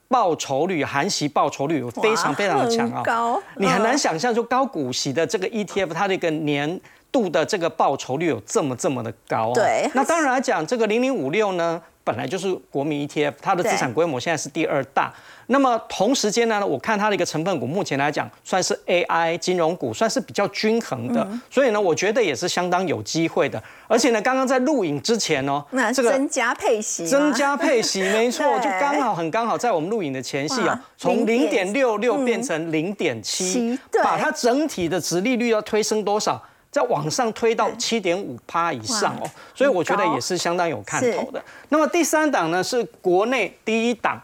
[0.07, 3.01] 报酬率，含息报酬率有非常非常的强啊。
[3.03, 6.79] 高，你很难想象，就高股息的这个 ETF，它的一个年
[7.11, 9.53] 度的这个报酬率有这么这么的高。
[9.53, 9.89] 对。
[9.93, 11.81] 那当然来讲，这个零零五六呢。
[12.05, 15.11] 本来就是国民 ETF，它的资产规模现在是第二大。
[15.47, 21.27] 那么同时间呢，我看它的一个成分股，目前来讲算是 AI 金融股，算是比较均衡的。
[21.49, 23.61] 所以呢，我觉得也是相当有机会的。
[23.87, 36.41] 而且呢，刚刚在录影之前哦，那这个增加配息，增加配息，没错， 就刚好很刚好在我们录影的前夕哦，从零点六六变成零点七，把它整体的值利率要推升多少？
[36.75, 41.41] 在往上推到七点五趴以上哦，所以我觉得也是相当有看头的。
[41.69, 44.21] 那么第三档呢是国内第一档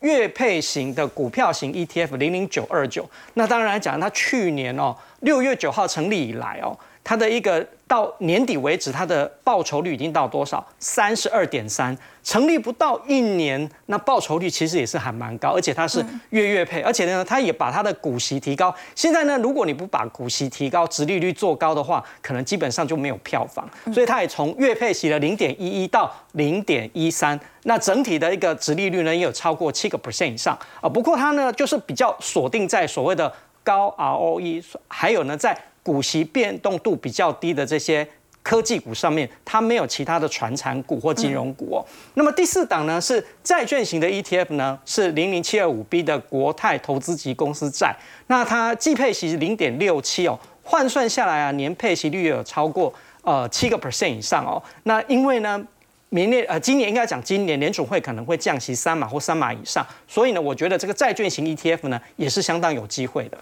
[0.00, 3.08] 月配型的股票型 ETF 零零九二九。
[3.34, 6.76] 那当然讲，它去年哦六月九号成立以来哦。
[7.04, 10.64] 它的一个到年底为止，它的报酬率已经到多少？
[10.78, 11.96] 三十二点三。
[12.22, 18.72] 成立不到一年，那报酬率其实也是还蛮高，而且它是月月配，而且呢，它也把它的股息提高。
[18.94, 23.68] 现在呢，如果你不把股息提高，殖利率做高的话，可能基本上就没有票房。
[23.92, 30.88] 所以它也从月配息的零点一一到零点一三，那整体的一个殖利率呢，也有超过七个 percent 以上啊。
[30.88, 33.32] 不过它呢，就是比较锁定在所谓的
[33.64, 38.06] 高 ROE，还有呢，在股息变动度比较低的这些
[38.42, 41.86] 科技股上面，它没有其他的传产股或金融股哦。
[42.14, 47.94] 那么第四档呢是债券型的 ETF 呢，是零零七二五 B 的国泰投资级公司债。
[48.26, 52.92] 那它季配息是零点六七哦，换算下来啊，年配息率有超过
[53.22, 54.60] 呃七个 percent 以上哦。
[54.82, 55.64] 那因为呢，
[56.08, 63.38] 明年呃今年应该讲今年联储会可能会降息三码或三码以上，所以呢，我觉得这个债券型 ETF 呢也是相当有机会的。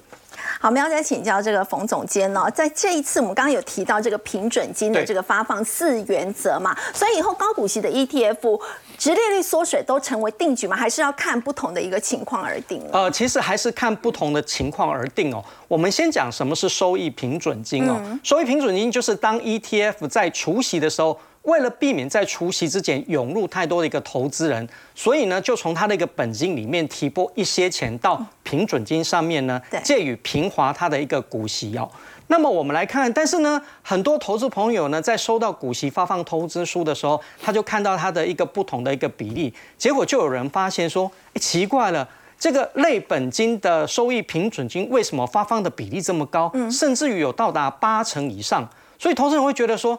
[0.62, 8.61] 好，我们要再请教这个冯总监哦，在这一次我们刚刚有提到这个平准金的这个发放四原则嘛，所以以后高股息的 ETF
[8.99, 10.77] 直利率缩水都成为定局吗？
[10.77, 12.87] 还是要看不同的一个情况而定？
[12.92, 15.42] 呃，其实还是看不同的情况而定哦。
[15.66, 21.18] 我们先讲什么是收益平准金哦，收益平准金就是当 ETF 在除息的时候。
[21.42, 31.90] 为了避免在除夕之前涌入太多的一个投资人，所以呢，就从他的一个本金里面提拨一些钱到平准金上面呢，借以平滑他的一个股息哦。
[32.26, 42.07] 那么我们来看，但是呢，很多投资朋友呢，在收到股息发放通知书的时候，他就看到他的一个不同的一个比例，结果就有人发现说，哎，奇怪了，
[42.38, 48.68] 这个类本金的收益平准金为什么发放的比例这么高，甚至于有到达八成以上？
[48.98, 49.98] 所以投资人会觉得说。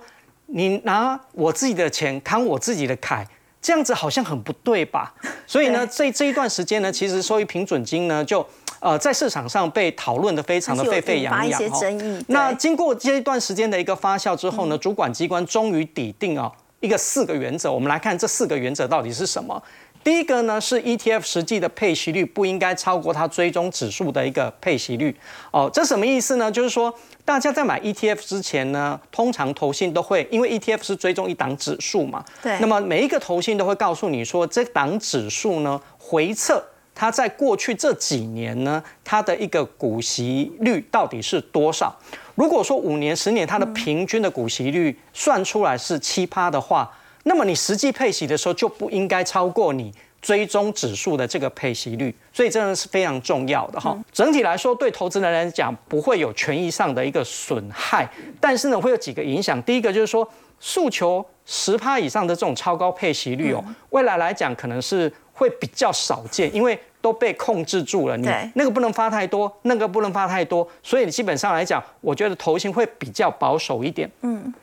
[0.54, 3.26] 你拿我自己的钱扛我自己的凯，
[3.62, 5.14] 这样子好像很不对吧？
[5.48, 8.46] 所以呢，这这一段时间呢，其实收益平准金呢，就
[8.80, 11.80] 呃在市场上被讨论的非常的沸沸扬扬哈。
[12.28, 17.72] 那经过这一段时间的一个发酵之后呢，主管机关终于抵定啊一个四个原则。
[17.72, 19.62] 我们来看这四个原则到底是什么。
[20.04, 25.16] 第一个呢是 ETF 实际的配息率不应该超过它追踪指数的一个配息率。
[25.52, 26.52] 哦，这什么意思呢？
[26.52, 26.94] 就是说。
[27.24, 32.58] 大家在买 ETF 之前呢，通常投信都会，因为 ETF 是追踪一档指数嘛，对。
[32.60, 36.62] 那么每一个投信都会告诉你说，这档指数呢回测
[36.96, 41.96] 它在过去这几年呢，它的一个股息率到底是多少？
[42.34, 46.92] 如果说五年、十年它的平均的股息率算出来是七趴的话，
[47.24, 49.94] 那么你实际配息的时候就不应该超过你。
[50.22, 53.98] 追踪指数的这个配息率，所以真的是非常重要的哈。
[54.12, 58.08] 整体来说，对投资人来讲不会有权益上的一个损害，
[58.40, 59.60] 但是呢，会有几个影响。
[59.64, 68.16] 第一个就是说，诉求十趴以上的这种超高配息率哦，未来来讲可能是会比较少见，因为都被控制住了。
[68.16, 74.08] 你那个不能发太多，那个不能发太多，所以基本上来讲，我觉得投型会比较保守一点。
[74.22, 74.54] 嗯。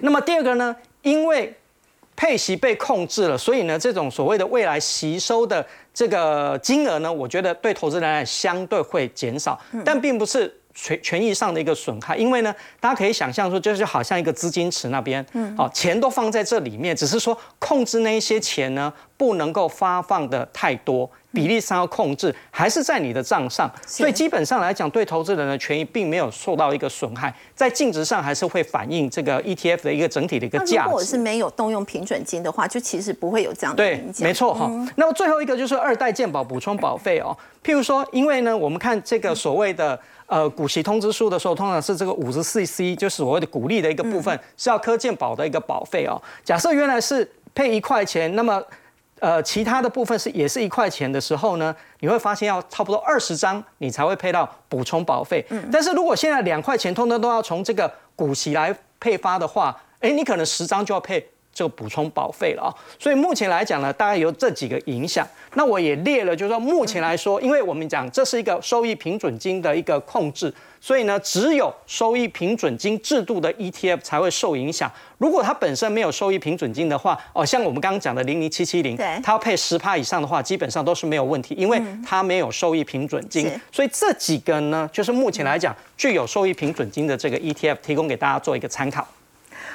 [0.00, 1.54] 那么第二个呢，因为
[2.14, 18.92] 配息被控制了，所以呢，这种所谓的未来吸收的这个金额呢，我觉得对投资人来相对会减少，但并不是权权益上的一个损害，因为呢，大家可以想象说，就是好像一个资金池那边，嗯，好，钱都放在这里面，只是说控制那一些钱呢。
[19.22, 21.08] 不能够发放的太多。
[21.32, 30.88] 比例上要控制，还是在你的账上，所以基本上来讲，对投资人的权益并没有受到一个损害，在净值上还是会反映这个 ETF 的一个整体的一个价值。
[30.88, 34.26] 如果是没有动用平准金的话，就其实不会有这样的影响。
[34.26, 34.70] 没错哈。
[34.96, 46.20] 那么最后一个就是二代健保补充保费哦，譬如说，因为呢，我们看这个所谓的呃股息通知书的时候，通常是这个五十四 C，就是所谓的股利的一个部分是要科健保的一个保费哦。
[46.44, 48.62] 假设原来是配一块钱，那么
[49.22, 55.46] 呃，其他的部分是也是一块钱的时候呢，你会发现要差不多二十张，你才会配到补充保费。
[55.50, 61.24] 嗯，但是如果现在两块钱通通都要从这个股息来配发的话，哎，你可能十张就要配。
[61.54, 65.26] 这个补充保费了啊，所以目前来讲呢，大概有这几个影响。
[65.54, 74.90] 那我也列了，就是说目前来说，因为我们讲这是一个收益平准金的一个控制，所以呢，只有收益平准金制度的 ETF 才会受影响。
[75.18, 83.50] 如果它本身没有收益平准金的话，哦，像我们刚刚讲的零零七七零，它要配十趴以上的话，基本上都是没有问题，因为它没有收益平准金。
[83.70, 89.06] 所以这几个呢，就是目前来讲具有收益平准金的这个 ETF，提供给大家做一个参考。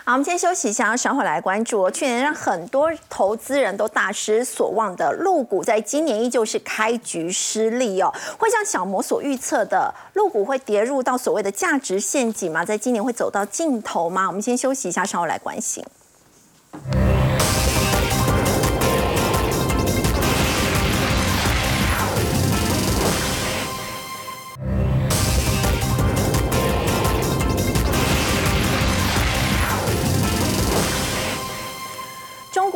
[0.08, 1.92] 好，我们先休息一下，稍后来关注。
[1.92, 8.10] 去年让很多投资人都大失所望的陆股，在今年依旧是开局失利哦。
[8.40, 12.64] 会像小魔所预测的，陆股会跌入到所谓的价值陷阱吗？
[12.64, 14.28] 在今年会走到尽头吗？
[14.28, 15.84] 我们先休息一下，稍后来关心。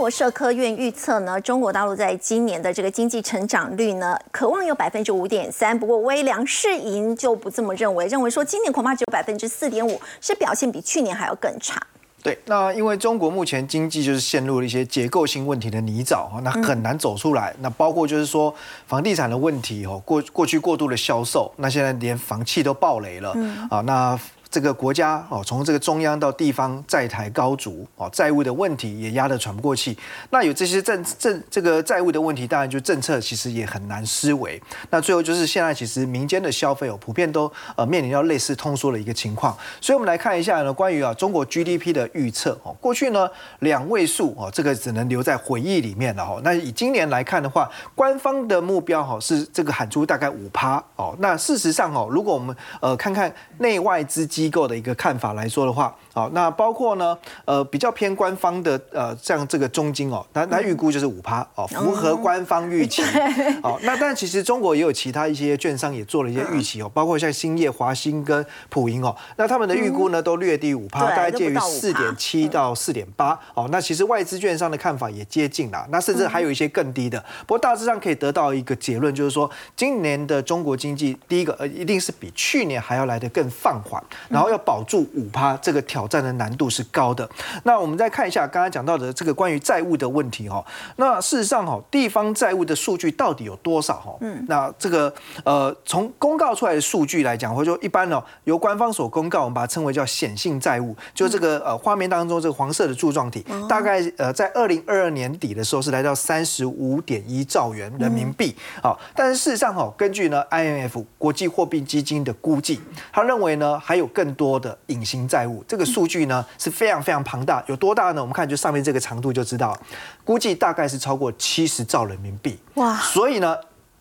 [0.02, 5.78] 国社科院预测呢，中国大陆在今年的这个经济成长率呢，渴望有百分之五点三。
[5.78, 11.80] 不过微良世银就不这么认为，认为说今年恐怕只有百分之四点五，是表现比去年还要更差。
[12.24, 17.54] 对，那因为中国目前经济就是陷入了一些结构性问题的泥沼那很难走出来。
[17.60, 18.52] 那包括就是说
[18.88, 23.36] 房地产的问题哦，过过去过度的销售，那现在连房企都暴雷了
[23.70, 24.20] 啊，那。
[24.52, 29.98] 这个国家哦，从这个中央到地方债台高筑哦，债务的问题也压得喘不过气。
[30.30, 34.62] 那有这些政政这个债务的问题，当然就政策其实也很难思维。
[34.90, 39.58] 那最后就是现在其实民间的消费哦，普遍都呃面临到类似通缩的一个情况。
[39.80, 43.30] 所以我们来看一下呢，关于啊中国 GDP 的预测哦，过去呢
[43.60, 46.42] 两位数哦，这个只能留在回忆里面了哈。
[46.44, 51.16] 那以今年来看的话，官方的目标哈是这个喊出大概五趴哦。
[51.20, 54.41] 那事实上哦，如果我们呃看看内外资金。
[54.42, 57.16] 机构的一个看法来说的话，好，那包括呢，
[57.46, 63.04] 呃，比较偏官方的，呃，像这个中金哦，那那预估就是五趴哦，符合官方预期。
[63.62, 73.40] 好，那但其实中国也有其他一些券商也做了一些预期哦，包括像兴业、华兴跟普银哦，那他们的预估呢都略低五趴，大概介于四点七到四点八。
[73.54, 77.24] 哦，那其实外资券商的看法也接近了，那甚至还有一些更低的。
[77.46, 84.02] 不过大致上可以得到一个结论，就是说今年的中国经济，第一个呃，一定是比去年还要来的更放缓。
[84.32, 87.30] 然后要保住五趴，这个挑战的难度是高的。
[87.64, 90.64] 那我们再看一下刚刚讲到的这个关于债务的问题哈。
[90.96, 94.16] 那事实上哈，地方债务的数据到底有多少哈？
[94.22, 95.14] 嗯，那这个
[95.44, 108.56] 呃，从公告出来的数据来讲，或者说一般呢，由官方所公告，我们把它称为叫显性债务，就这个呃画面当中这个黄色的柱状体，大概呃在二零二二年底的时候是来到三十五点一兆元人民币。
[108.82, 112.80] 好，但是事实上哈，根据呢 IMF 国际货币基金的估计，
[113.12, 118.22] 他认为呢还有更更多的隐形债务，这个数据呢是非常非常庞大，有多大呢？
[118.22, 119.76] 我们看就上面这个长度就知道，
[120.24, 122.60] 估计大概是超过七十兆人民币。
[122.76, 122.96] 哇！
[122.98, 123.58] 所以呢，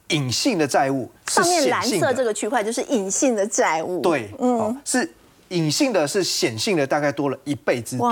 [0.08, 4.02] 隐性的债务上面蓝色这个区块就是隐性的债务。
[4.02, 5.10] 对，嗯，是。
[5.50, 8.08] 隐性的是显性的，大概多了一倍之多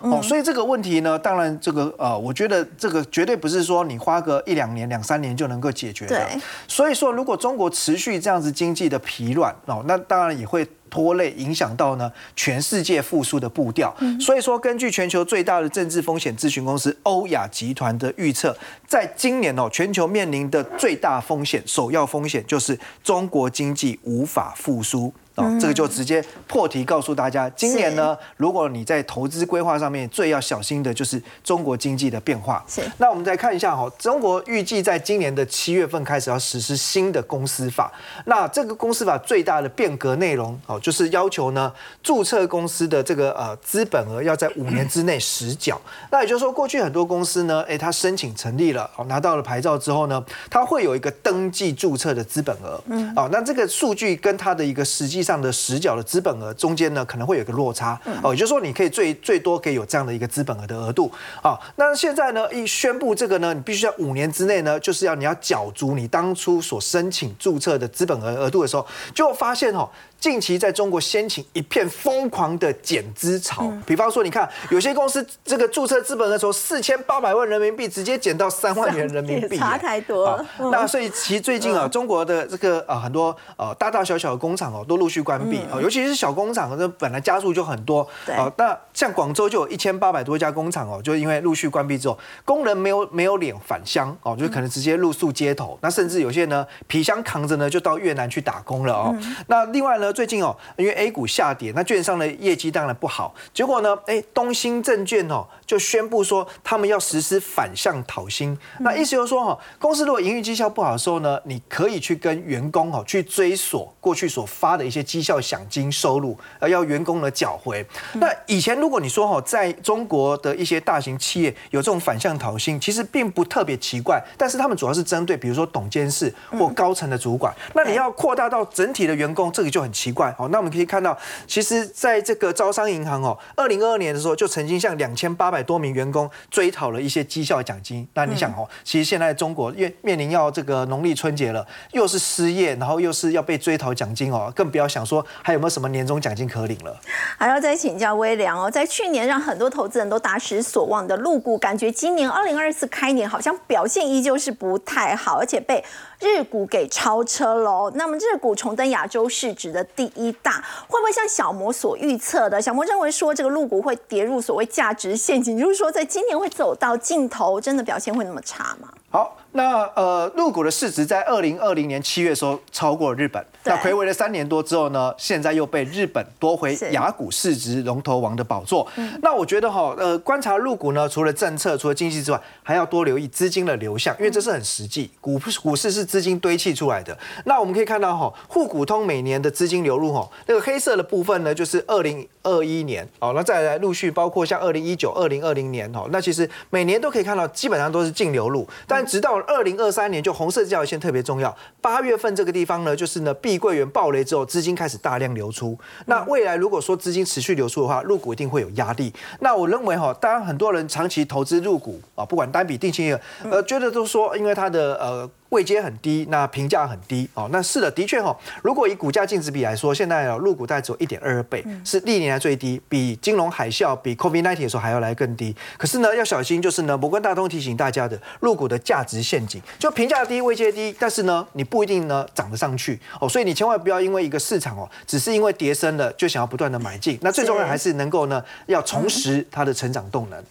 [0.00, 6.28] 哦，所以这个问题呢，当然这个呃，我觉得这个绝对不是说你花个一两年、两三年就能够解决的。
[6.68, 13.94] 所以说如果中国持续这样子经济的疲软哦，那当然也会拖累、影响到呢全世界复苏的步调。
[14.20, 18.54] 所以说，根据全球最大的政治风险咨询公司欧亚集团的预测，
[18.86, 25.14] 在今年哦，全球面临的最大风险、首要风险就是中国经济无法复苏。
[25.36, 32.62] 哦，这个就直接破题告诉大家，今年呢，如果你在投资规划上面最要小心的就是中国经济的变化。
[32.68, 37.90] 是，那我们再看一下哈，中国预计在今年的七月份开始要实施新的公司法。
[38.26, 41.72] 那这个公司法最大的变革内容哦，就是要求呢，
[42.02, 45.80] 注册公司的这个呃资本额要在五年之内实缴。
[46.10, 52.78] 那也就是说，过去很多公司呢，哎，他申请成立了，哦，拿到了牌照之后呢，他会有一个登记注册的资本额。
[52.88, 55.21] 嗯，哦，那这个数据跟他的一个实际。
[55.22, 61.10] 际上的实缴的资本额中间呢，可能会有个落差哦，也就是说，你可以最最多可以有这样的一个资本额的额度
[61.40, 61.58] 啊。
[61.76, 69.88] 那现在呢，一宣布这个呢，你必须在五年之内呢，就是要你要缴足你当初所申请注册的资本额额度的时候，就发现哦。
[70.22, 80.40] 近期在中国掀起一片疯狂的减资潮，比方说，你看有些公司这个注册资本的时候，四千八百万人民币直接减到三万元人民币，差太多。
[80.70, 88.08] 那所以其实最近啊，中国的这个呃很多呃大大小小的工厂哦都陆续关闭哦，尤其是小工厂，这本来加速就很多。
[88.28, 95.76] 啊，那像广州就有一千八百多家工厂哦，就因为陆续关闭之后，工人没有没有脸返乡哦，就可能直接露宿街头。
[95.82, 99.12] 那甚至有些呢皮箱扛着呢就到越南去打工了哦。
[99.48, 100.11] 那另外呢。
[100.12, 103.34] 最近哦，因为 A 股下跌，那券商的业绩当然不好。
[103.54, 108.58] 结果呢，哎，东兴证券哦就宣布说，他们要实施反向讨薪。
[108.80, 117.86] 那意思就是说，哈，公司如果营运绩效不好的时候呢，你可以去跟员工哦去追索过去所发的一些绩效奖金收入，而，要员工的缴回。
[118.14, 124.22] 那以前如果你说哈，在中国的一些大型企业有这种反向讨薪，其实并不特别奇怪。
[124.36, 127.54] 但是他们主要是针对比如说董监事或高层的主管。
[127.74, 129.92] 那你要扩大到整体的员工，这个就很。
[129.92, 138.08] 奇怪哦，那我们可以看到，其实在这个招商银行哦，二零二二年的时候就曾经向两千八百多名员工追讨了一些绩效奖金。
[138.14, 146.98] 那你想哦，其实现在中国面面临要这个农历春节了，又是失业，然后又是要被追讨奖金哦，更不要想说还有没有什么年终奖金可领了。
[147.36, 155.84] 还要再请教微良哦，在去年让很多投资人都大失所望的陆股，感觉今年二零二四开年好像表现依旧是不太好，而且被。
[156.24, 162.60] 日股给超车喽，那么日股重登亚洲市值的第一大，会不会像小摩所预测的？
[162.60, 168.88] 小摩认为说这个陆股会跌入所谓价值陷阱，就是说在今年会走到尽头，真的表现会那么差吗？
[169.10, 169.38] 好。
[169.54, 178.90] 那呃，入股的市值在二零二零年七月的时候超过日本，那回违了三年多之后呢，现在又被日本夺回雅股市值龙头王的宝座。
[179.20, 185.10] 那我觉得哈，呃，观察入股呢，除了政策、除了经济之外，还要多留意资金的流向，因为这是很实际。
[185.20, 187.14] 股股市是资金堆砌出来的。
[187.44, 201.56] 那我们可以看到哈，沪股通每年的资金流入哈，那个黑色的部分呢，就是二零二一年哦，那再来陆续包括像二零一九、二零二零年哦，那其实每年都可以看到，基本上都是净流入，但直到二零二三年就红色这条线特别重要。
[201.80, 205.78] 八月份这个地方呢，就是呢碧桂园暴雷之后，资金开始大量流出。
[206.06, 209.12] 那未来如果说资金持续流出的话，入股一定会有压力。
[209.40, 215.30] 那我认为哈，当然很多人长期投资入股啊，不管单笔定期呃，觉得都说因为它的呃。
[215.52, 217.48] 位阶很低，那评价很低哦。
[217.52, 218.34] 那是的，的确哈。
[218.62, 225.54] 如果以股价净值比来说，现在入股大概只有一点二二倍，是历年来最低，比金融海啸、比 COVID-19 的时候还要来更低。
[225.76, 233.28] 可是呢，要小心，就是呢，摩根大通提醒大家的，入股的价值陷阱，就评价低、位阶低，但是呢，你不一定呢涨得上去哦。
[233.28, 237.18] 所以你千万不要因为一个市场哦，只是因为跌升了就想要不断的买进。
[237.20, 240.42] 那最重要还是能够呢，要重拾它的成长动能。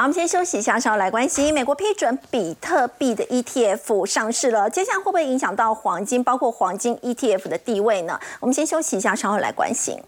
[0.00, 8.18] 好，我们先休息一下，稍后来关心美国批准比特币的 ETF 上市了，接下来会不会影响到黄金，包括黄金 ETF 的地位呢？
[8.40, 10.02] 我们先休息一下，稍后来关心。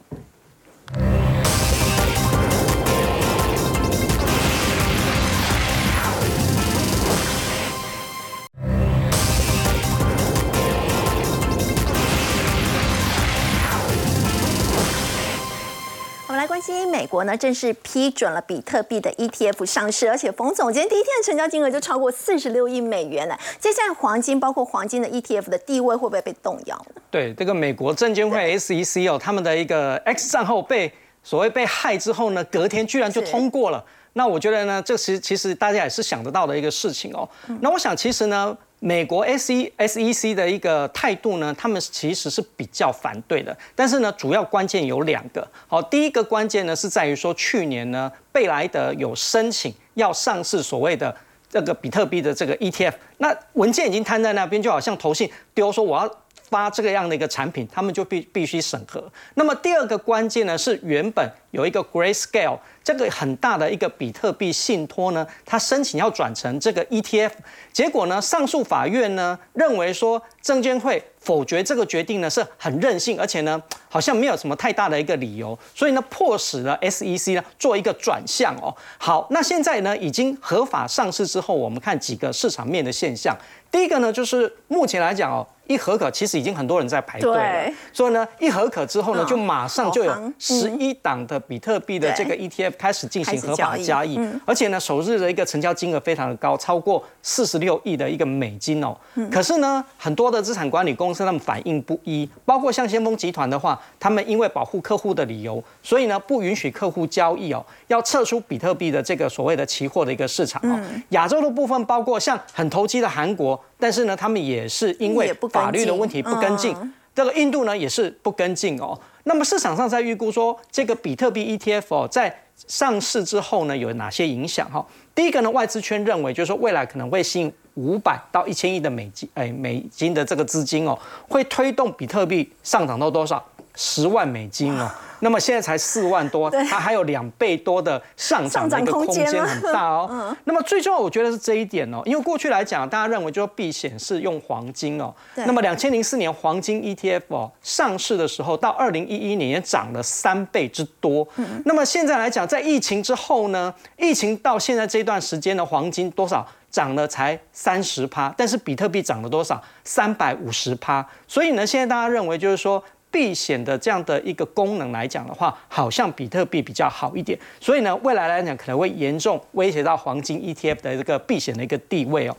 [17.12, 23.38] 国呢，正式批准了比特币的 ETF 上市，而且冯总监第一天的成交金额就超过四十六亿美元了。
[23.60, 27.02] 接下来黄金，包括黄金的 ETF 的地位会不会被动摇呢？
[27.10, 30.90] 对，这个美国证监会 SEC 哦，他们的一个 X 账号被
[31.22, 33.84] 所谓被害之后呢，隔天居然就通过了。
[34.14, 37.28] 那我觉得呢，这其实其实大家也是想得到的一个事情哦。
[37.60, 38.56] 那我想其实呢。
[38.84, 43.56] 美国 S E S E C 的一个态度呢，他们其实是比较反对的。
[43.76, 45.46] 但是呢，主要关键有两个。
[45.68, 51.14] 好，第一个关键呢是在于说，去年呢，贝莱德有申请要上市所谓的
[51.48, 56.21] 这个比特币的这个 E T F，那文件已经摊在那边，就好像投信丢说我要。
[56.52, 59.02] 发这个样的一个产品，他们就必必须审核。
[59.34, 67.30] 那么第二个关键呢，是原本有一个 Grayscale 这个很大的一个比特币信托呢，它申请要转成这个 ETF，
[67.72, 78.76] 结果呢，上诉法院呢认为说证监会否决这个决定呢是很任性，而且呢好像没有什么太大的一个理由，所以呢迫使了 SEC 呢做一个转向哦。
[78.98, 83.34] 好，那现在呢已经合法上市之后，我们看几个市场面的现象。
[83.70, 85.46] 第一个呢就是目前来讲哦。
[85.72, 87.72] 一合可，其实已经很多人在排队。
[87.92, 89.32] 所以呢，一合可之后呢，嗯。
[89.32, 98.94] 就马上就有十一档的比特币的这个 ETF 开始进行合法的交易，而且呢，首日的一个成交金额非常的高，超过四十六亿的一个美金哦。
[99.30, 110.78] 可是呢，很多的资产管理公司他们反应不一，包括像先锋集团的话，他们因为保护客户的理由，所以呢不允许客户交易哦，要撤出比特币的这个所谓的期货的一个市场哦。
[111.10, 115.32] 亚洲的部分包括像很投机的韩国，但是呢，他们也是因为
[115.64, 116.74] 法律的问题不跟进。
[116.80, 118.98] 嗯这个印度呢也是不跟进哦。
[119.24, 122.34] 那么市场上在预估说，这个比特币 ETF 哦，在
[122.66, 124.82] 上市之后呢，有哪些影响哈？
[125.14, 130.98] 第一个呢，外资圈认为就是说，未来可能会吸引五百到一千亿的美金，哎，美金的这个资金哦，
[131.28, 133.44] 会推动比特币上涨到多少？
[133.74, 134.90] 十万美金哦。
[135.24, 140.36] 那么现在才四万多，它还有两倍多的上涨的一个空空间很大哦。
[140.42, 145.14] 那么最重要，我觉得是这一点哦，因为过去来讲，大家认为就是避险是用黄金哦。
[145.36, 151.24] 那么两千零四年黄金 ETF 哦上市的时候，到二零一一年也涨了三倍之多。
[151.64, 156.44] 那么现在来讲，在疫情之后呢，疫情到现在这段时间的黄金多少？
[156.68, 159.62] 涨了才三十趴，但是比特币涨了多少？
[159.84, 161.06] 三百五十趴。
[161.28, 162.82] 所以呢，现在大家认为就是说。
[163.12, 172.36] 避险的这样的一个功能来讲的话，好像比特币比较好一点，所以呢，未来来讲可能会严重威胁到黄金 ETF 的这个避险的一个地位哦。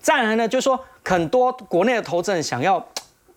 [0.00, 2.84] 再来呢，就是说很多国内的投资人想要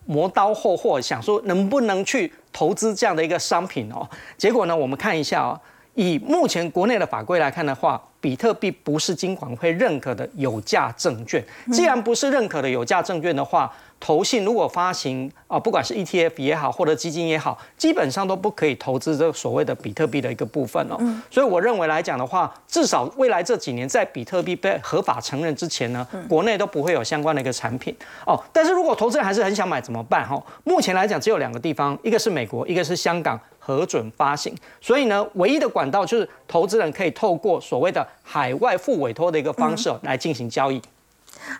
[0.06, 4.08] 磨刀霍霍，想说能不能去投资这样的一个商品哦。
[4.38, 5.60] 结果呢，我们看一下哦，
[5.94, 11.44] 以目前国内的法规来看的话，比特币不是金管会认可的有价证券。
[11.72, 13.72] 既然不是认可的有价证券的话，
[14.04, 20.98] 投信如果发行啊，不管是 ETF 也好，或者基金也好，基本上都不可以投资这个所谓的比特币的一个部分哦。
[21.30, 27.96] 所以我认为来讲的话，至少未来这几年在比特币被合法承认之前呢，国内都不会有相关的一个产品
[28.26, 28.36] 哦。
[28.52, 30.26] 但是如果投资人还是很想买怎么办？
[30.28, 34.52] 哈，目前来讲只有两个地方，一个是美国，一个是香港核准发行。
[34.80, 40.82] 所以呢，唯一的管道就是投资人可以透过所谓的海外付委托的一个方式哦来进行交易。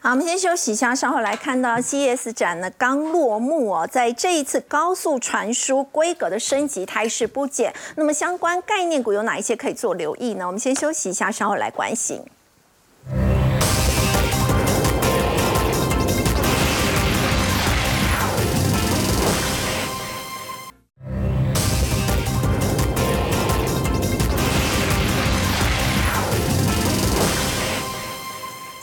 [0.01, 10.47] 好，我们先休息一下，稍后来看到 CES 展呢刚落幕哦，在这一次高速传输规格的升级态势不减，那么相关概念股有哪一些可以做留意呢？
[10.47, 12.23] 我们先休息一下，稍后来关心。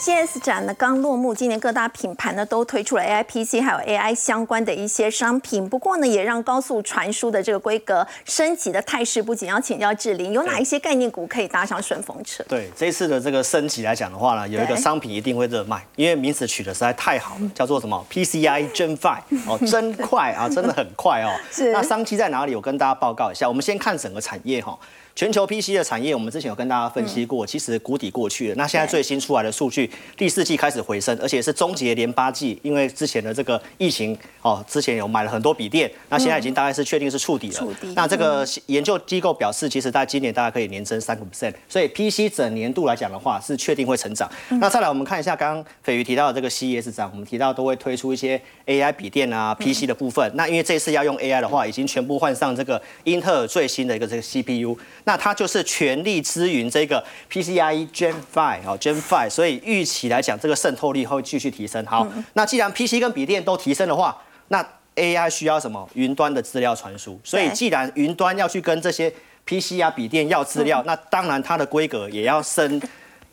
[0.09, 5.69] CES 展呢刚落幕，今年各大品牌呢都推出了 AI PC 还有 AI 相关的一些商品。
[5.69, 12.43] 不过呢，也让高速传输的这个规格升级的态势不仅要请教志玲，有哪一些概念股可以搭上顺风车？
[12.47, 21.29] 对这次的这个升级来讲的话呢，有一个商品一定会热卖，因为名字取得实在太好了，叫做什么 PCI Gen 5哦， 真快啊，真的很快哦。
[21.51, 22.55] 是那商机在哪里？
[22.55, 23.47] 我跟大家报告一下。
[23.47, 24.75] 我们先看整个产业哈。
[25.15, 28.55] 全球 PC 的产业，我们之前有跟大家分析过，其实谷底过去了。
[28.55, 37.53] 那现在最新出来的数据，第四季开始回升，而且是终结连八季，因为之前的这个疫情哦，之前有买了很多笔电，那现在已经大概是确定是触底了。
[37.53, 44.29] 触底那这个研究机构表示，其实在今年大概可以年增三个 percent，所以 PC 整年度来讲的话，是确定会成长。
[44.49, 50.31] 那再来我们看一下刚刚斐鱼提到的这个 CES 展，我们提到都会推出一些 AI 笔电啊、PC 的部分。
[50.35, 61.85] 那因为这次要用 AI 的话，已经全部换上这个英特尔最新的一个这个 CPU，那它就是全力支援这个 PCIe Gen 5哦 Gen 5，所以预期来讲，这个渗透力会继续提升。
[61.85, 64.17] 好，那既然 PC 跟笔电都提升的话，
[64.49, 65.87] 那 AI 需要什么？
[65.93, 67.19] 云端的资料传输。
[67.23, 69.11] 所以既然云端要去跟这些
[69.45, 72.81] PC 啊、笔电要资料，那当然它的规格也要升，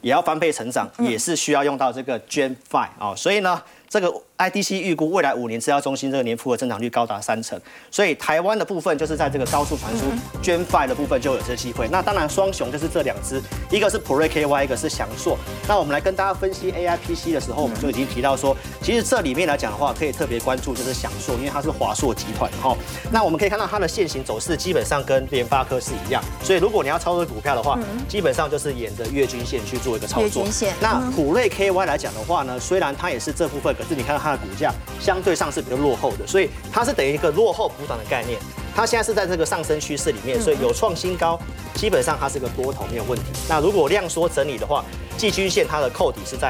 [0.01, 3.14] 也要翻倍成长，也是需要用到这个 Gen 5哦。
[3.17, 7.59] 所以呢，这个 IDC 预估未来五年资料中心这个年复合增长率高达三成，
[7.91, 10.05] 所以台湾的部分就是在这个高速传输
[10.43, 11.89] Gen 5的部分就有这机会。
[11.91, 15.39] 那当然双雄就是这两只，一个是普瑞 KY，一个是翔硕。
[15.66, 22.76] 那我们来跟大家分析 AI PC 的时候，我们就已经提到说，其实这里面来讲的话，可以特别关注就是翔硕，因为它是华硕集团哈。
[23.11, 30.47] 那我们可以看到它的现行走势基本上跟联发科是一样，所以如果你要操作股票的话，基本上就是沿着月均线去做一个操作。
[30.80, 38.37] 那嗯普瑞 KY 来讲的话呢，虽然它也是这部分，可是你看到它的股价相对上是比较落后的，所以它是等于一个落后补涨的概念。
[38.74, 41.39] 它现在是在这个上升趋势里面，所以有创新高，
[41.77, 43.24] 基本上它是个多头没有问题。
[43.49, 44.85] 那如果量缩整理的话，
[45.16, 46.45] 季均线它的扣底是在